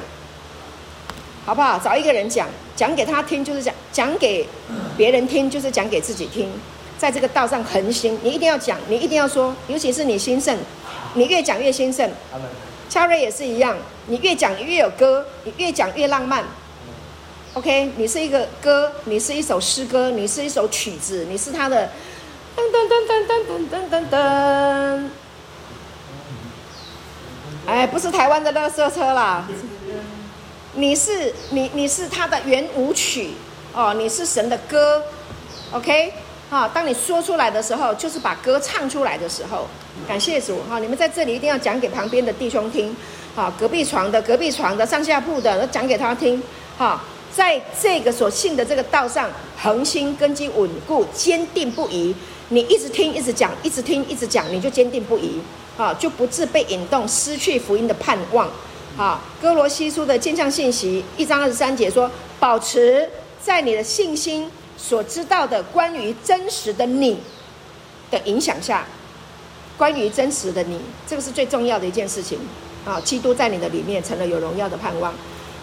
[1.45, 1.77] 好不好？
[1.77, 2.47] 找一个人讲，
[2.77, 4.47] 讲给他听就是讲，讲给
[4.97, 6.49] 别人听就是讲给自己听，
[6.97, 10.57] 在这个道上恒心，你一定要讲，你一定要说，尤其是你兴盛。
[11.15, 12.09] 你越讲越兴盛，
[12.89, 13.77] 嘉瑞也是一样。
[14.07, 16.45] 你越讲越有歌，你越讲越浪漫。
[17.55, 21.91] OK，你是一个歌，你是一首诗歌，你是一首曲子，你是他的
[22.57, 25.09] 噔噔噔噔噔噔噔噔噔
[27.89, 29.47] 不是台湾的那个色车啦
[30.75, 33.31] 你是你你是他的圆舞曲
[33.73, 35.03] 哦你是神的歌
[35.73, 36.13] ok
[36.51, 39.69] 好当你说出来的时候就是把歌唱出来的时候
[40.07, 42.95] 感谢主哈你们在这里一定要讲给旁边的弟兄听
[43.35, 46.43] 好隔壁床的隔壁床的上下铺的都讲给他听
[46.77, 47.01] 好
[47.33, 52.15] 在这个所信的这个道上恒心根基稳固坚定不移
[52.51, 55.41] 你一直听，一直讲，一直听，一直讲，你就坚定不移
[55.77, 58.49] 啊，就不致被引动，失去福音的盼望。
[58.97, 63.09] 啊，哥罗西书的坚强信息一章二十三节说：保持
[63.43, 67.19] 在你的信心所知道的关于真实的你
[68.11, 68.87] 的影响下，
[69.77, 72.39] 关于真实的你，这个是最重要的一件事情
[72.85, 73.01] 啊。
[73.01, 75.13] 基督在你的里面成了有荣耀的盼望，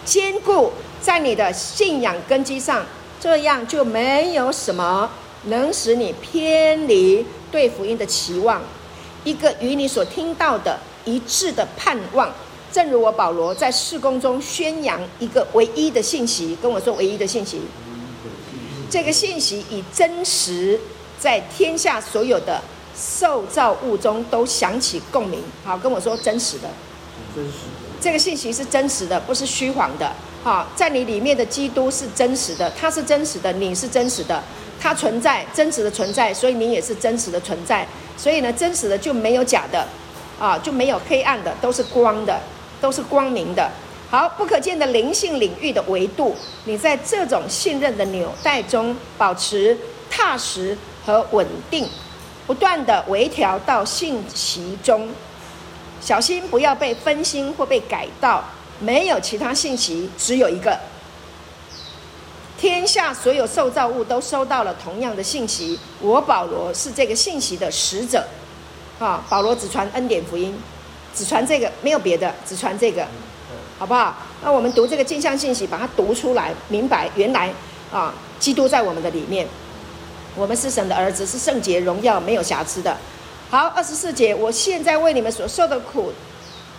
[0.04, 0.72] 坚固。
[1.00, 2.86] 在你的信仰根基上，
[3.18, 5.10] 这样就没有什么
[5.44, 8.60] 能使你偏离对福音的期望。
[9.24, 12.32] 一个与你所听到的一致的盼望，
[12.72, 17.60] 正如我保罗在事工中宣扬一个唯一的信息，跟我说唯一的信息。
[18.90, 20.78] 这个信息以真实，
[21.18, 22.60] 在天下所有的
[22.96, 25.40] 受造物中都响起共鸣。
[25.64, 26.68] 好，跟我说真实的，
[27.34, 27.82] 真实的。
[28.00, 30.12] 这个信息是真实的，不是虚谎的。
[30.42, 34.42] 好，在你里面的基督是真实的，他是真实的，你是真实的，
[34.82, 37.86] 它存在，真实的存在，所以你也是真实的存在。
[38.16, 39.86] 所以呢，真实的就没有假的，
[40.40, 42.40] 啊，就没有黑暗的，都是光的，
[42.80, 43.70] 都是光明的。
[44.10, 49.78] 好，不可见的灵性领域的维度，你在这种信任的纽带中保持
[50.10, 50.76] 踏实
[51.06, 51.88] 和稳定，
[52.46, 55.08] 不断的微调到信息中，
[56.00, 58.42] 小心不要被分心或被改道。
[58.80, 60.76] 没有其他信息，只有一个。
[62.62, 65.76] 天下所有受造物都收到了同样的信息。
[66.00, 68.24] 我保罗是这个信息的使者，
[69.00, 70.56] 啊，保罗只传恩典福音，
[71.12, 73.04] 只传这个，没有别的，只传这个，
[73.80, 74.14] 好不好？
[74.44, 77.52] 那我们读这个镜像信息，把它读出来，明白原来
[77.90, 79.44] 啊，基督在我们的里面，
[80.36, 82.96] 我们是神的儿子，是圣洁、荣耀、没有瑕疵的。
[83.50, 86.12] 好，二十四节，我现在为你们所受的苦，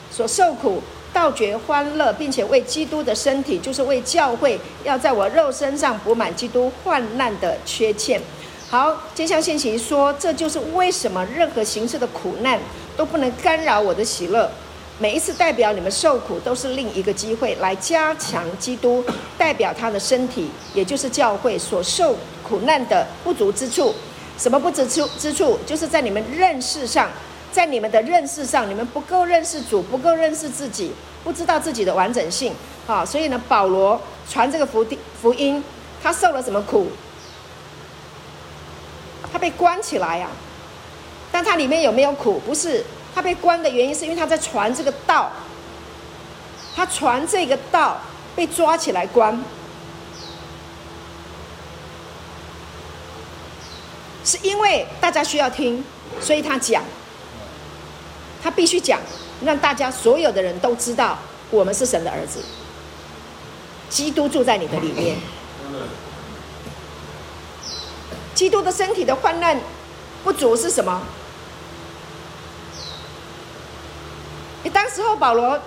[0.10, 0.82] 所受苦。
[1.14, 8.20] 倒觉欢乐，并且为基督的身体，就是为教会，要在我肉身上补满基督患难的缺欠。
[8.68, 12.60] 好，接下信息说，这就是为什么任何形式的苦难
[12.98, 14.50] 都不能干扰我的喜乐。
[14.98, 19.04] 每一次代表你们受苦，都是另一个机会来加强基督
[19.38, 23.94] 代表他的身体，也就是教会所受苦难的不足之处。
[24.38, 24.84] 什么不足
[25.20, 25.60] 之处？
[25.66, 27.08] 就是在你们认识上。
[27.54, 30.92] 在你们的认识上，你们不够认识主，不够认识自己，
[31.24, 32.52] 不知道自己的完整性，
[32.88, 35.64] 啊，所以呢，保罗传这个福地福音，
[36.02, 36.88] 他受了什么苦？
[39.32, 40.28] 他被关起来呀，
[41.32, 42.40] 但他里面有没有苦？
[42.40, 42.84] 不是，
[43.14, 45.32] 他被关的原因是因为他在传这个道，
[46.76, 48.00] 他传这个道
[48.36, 49.40] 被抓起来关，
[54.26, 55.86] 是因为大家需要听，
[56.20, 56.84] 所以他讲。
[58.44, 59.00] 他必须讲，
[59.46, 61.18] 让大家所有的人都知道，
[61.50, 62.40] 我们是神的儿子。
[63.90, 65.16] 基督住在你的里面。
[68.36, 69.58] 基督的身体的患难
[70.24, 71.02] 不足是什么？
[74.64, 75.60] 你当时候保罗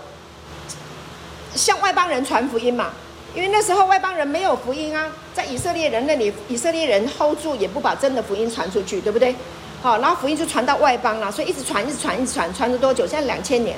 [1.55, 2.91] 向外邦人传福音嘛？
[3.35, 9.35] 因为那时候外邦人没有福音啊，在以色列人那里，以色列人 hold 住，也不把真的福音传出去，对不对？
[9.83, 13.07] 好，然后福音就传到外邦了，所以一直传，一直传，一直传，传了多久？
[13.07, 13.77] 现在两千年。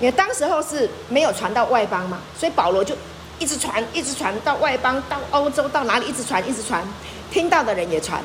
[0.00, 2.94] 因为当时候是没有传到外邦嘛，所以保罗就
[3.40, 6.86] 一直传，一直传到外邦，到欧洲，到哪里一直传，一直传，
[7.32, 8.22] 听到的人也传。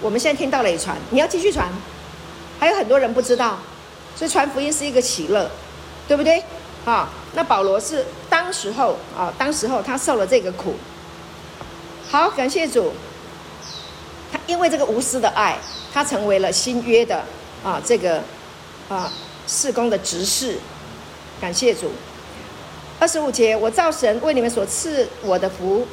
[0.00, 1.68] 我们现在听到了也传，你要继续传。
[2.58, 3.56] 还有很多人不知道，
[4.16, 5.48] 所以传福音是一个喜乐，
[6.08, 6.42] 对不对？
[6.84, 10.74] 啊，那保罗是当时候啊，当时候他受了这个苦。
[12.10, 12.92] 好，感谢主。
[14.32, 15.56] 他因为这个无私的爱，
[15.92, 17.22] 他成为了新约的
[17.62, 18.22] 啊这个
[18.88, 19.12] 啊
[19.46, 20.56] 事工的执事，
[21.40, 21.90] 感谢主。
[22.98, 25.86] 二十五节，我造神为你们所赐我的福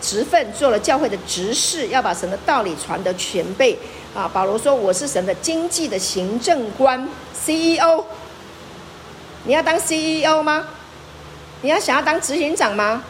[0.00, 3.76] 职分，做了教会的执事，要把神的道理传得全备
[4.14, 4.30] 啊。
[4.32, 8.04] 保罗说：“我是神的经济的行政官 CEO。
[9.44, 10.68] 你要当 CEO 吗？
[11.62, 13.02] 你要想要当执行长吗？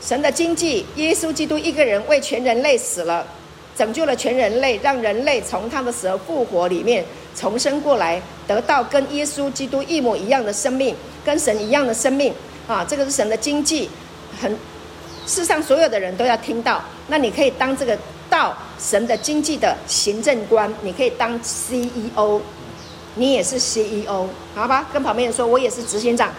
[0.00, 3.26] 神的经济，耶稣基督一个人为全人类死了。”
[3.76, 10.94] 拯救了全人类，让人类从他的死而复活里面重生过来，得到跟耶稣基督一模一样的生命，
[11.24, 12.32] 跟神一样的生命
[12.68, 12.84] 啊！
[12.88, 13.90] 这个是神的经济，
[14.40, 14.56] 很
[15.26, 16.80] 世上所有的人都要听到。
[17.08, 17.98] 那你可以当这个
[18.30, 22.40] 道神的经济的行政官，你可以当 CEO，
[23.16, 24.86] 你也是 CEO，好吧？
[24.92, 26.30] 跟旁边人说，我也是执行长。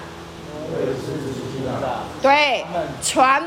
[0.72, 2.03] 我也是执行长。
[2.22, 2.66] 对，
[3.03, 3.44] 传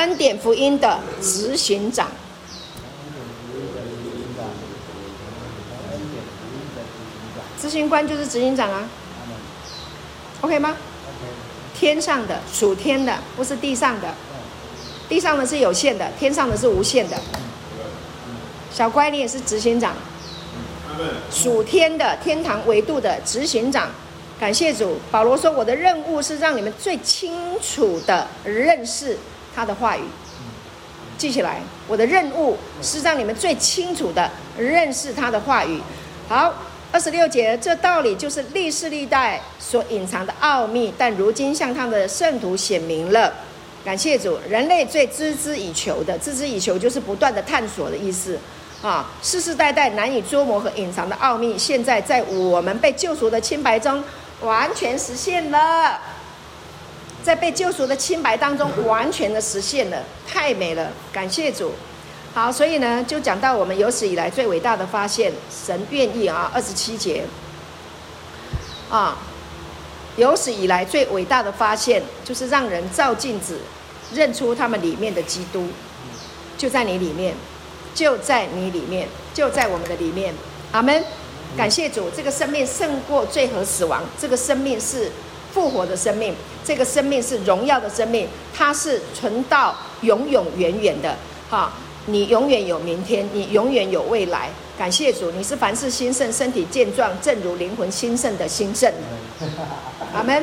[0.00, 2.08] 恩典福音的执行长。
[7.60, 8.88] 执行官就是执行长啊
[10.40, 10.74] ，OK 吗？
[11.78, 14.14] 天上的属天的，不是地上的，
[15.06, 17.18] 地上的是有限的，天上的是无限的。
[18.72, 19.94] 小乖，你也是执行长，
[21.30, 23.90] 属天的天堂维度的执行长。
[24.38, 29.18] 感谢主，保罗说：“我的任务是让你们最清楚的认识
[29.54, 30.02] 他的话语。”
[31.18, 35.80] 记起来，我的任务是让你们最清楚的认识他的话语。
[36.28, 36.52] 好。
[36.92, 43.32] 二十六节，这道理就是历世历代所隐藏的奥秘，但如今向他的圣徒显明了。
[43.84, 48.36] 感谢主，人类最孜孜以求的，孜孜以求就是不断的探索的意思
[48.82, 49.08] 啊！
[49.22, 54.02] 世世代代难以捉摸和隐藏的奥秘，现在在我们被救赎的清白中
[54.40, 55.96] 完全实现了，
[57.22, 60.90] 在被救赎的清白当中完全的实现了，太美了！
[61.12, 61.72] 感谢主。
[62.32, 67.24] 好，所以呢，就讲到我们有史以来最伟大的发现，神愿意啊，二十七节，
[68.88, 69.18] 啊，
[70.16, 73.58] 有史以来最伟大的发现，就是让人照镜子，
[74.14, 75.66] 认出他们里面的基督，
[76.56, 77.34] 就在你里面，
[77.94, 80.32] 就在你里面，就在我们的里面，
[80.72, 81.04] 阿门。
[81.56, 85.10] 感谢主，这个生命胜过罪和死亡，这个生命是
[85.52, 91.16] 复活的生命，这个生命是荣耀的生命，它是存到永永远远的，
[91.48, 91.72] 哈。
[92.06, 94.48] 你永远有明天，你永远有未来。
[94.76, 98.90] 感谢主，你是凡事兴盛、身体健壮，正如灵魂兴盛的兴盛。
[100.14, 100.42] 阿门。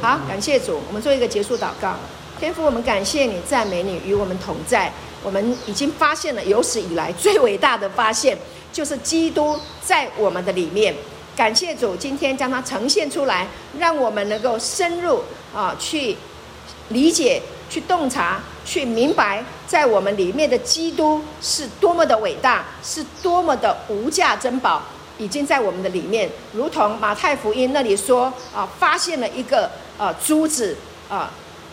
[0.00, 1.94] 好，感谢主，我们做一个结束祷告。
[2.40, 4.90] 天父，我们感谢你，赞美你，与我们同在。
[5.22, 8.36] 我们已经发现了有史以来最伟大的发现，
[8.72, 10.94] 就是基督在我们的里面。
[11.36, 13.46] 感谢主，今天将它呈现出来，
[13.78, 15.22] 让我们能够深入
[15.54, 16.16] 啊去
[16.88, 17.42] 理解。
[17.70, 24.80] 去洞察，去明白，在我们里面的基督是多么的伟大，是多么的无价珍宝，
[25.18, 30.76] 已经在我们的里面，如同马太福音那里说啊，发现了一个啊珠子
[31.08, 31.32] 啊，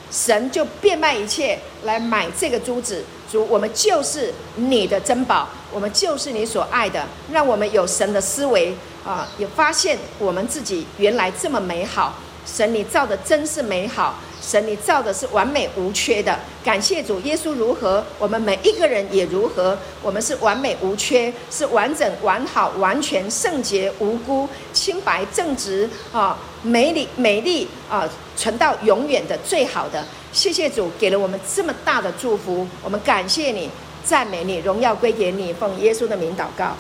[0.09, 8.73] 神就变卖一切来买这个珠子，主，我们就是你的珍宝，我们就是你所爱的，让我们有神的思维
[9.05, 12.15] 啊，也发现我们自己原来这么美好，
[12.45, 14.15] 神你造的真是美好。
[14.43, 30.03] 神，你造的是完美无缺的，感谢主，耶稣如何，我们每一个人也如何，我们是完美无缺，是完整、完好、完全、圣洁、无辜、清白、正直啊，美丽、美丽啊，存到永远的最好的。
[30.33, 33.69] 谢谢主，给了我们这么大的祝福，我们感谢你，
[34.03, 36.75] 赞美你，荣耀归给你，奉耶稣的名祷告。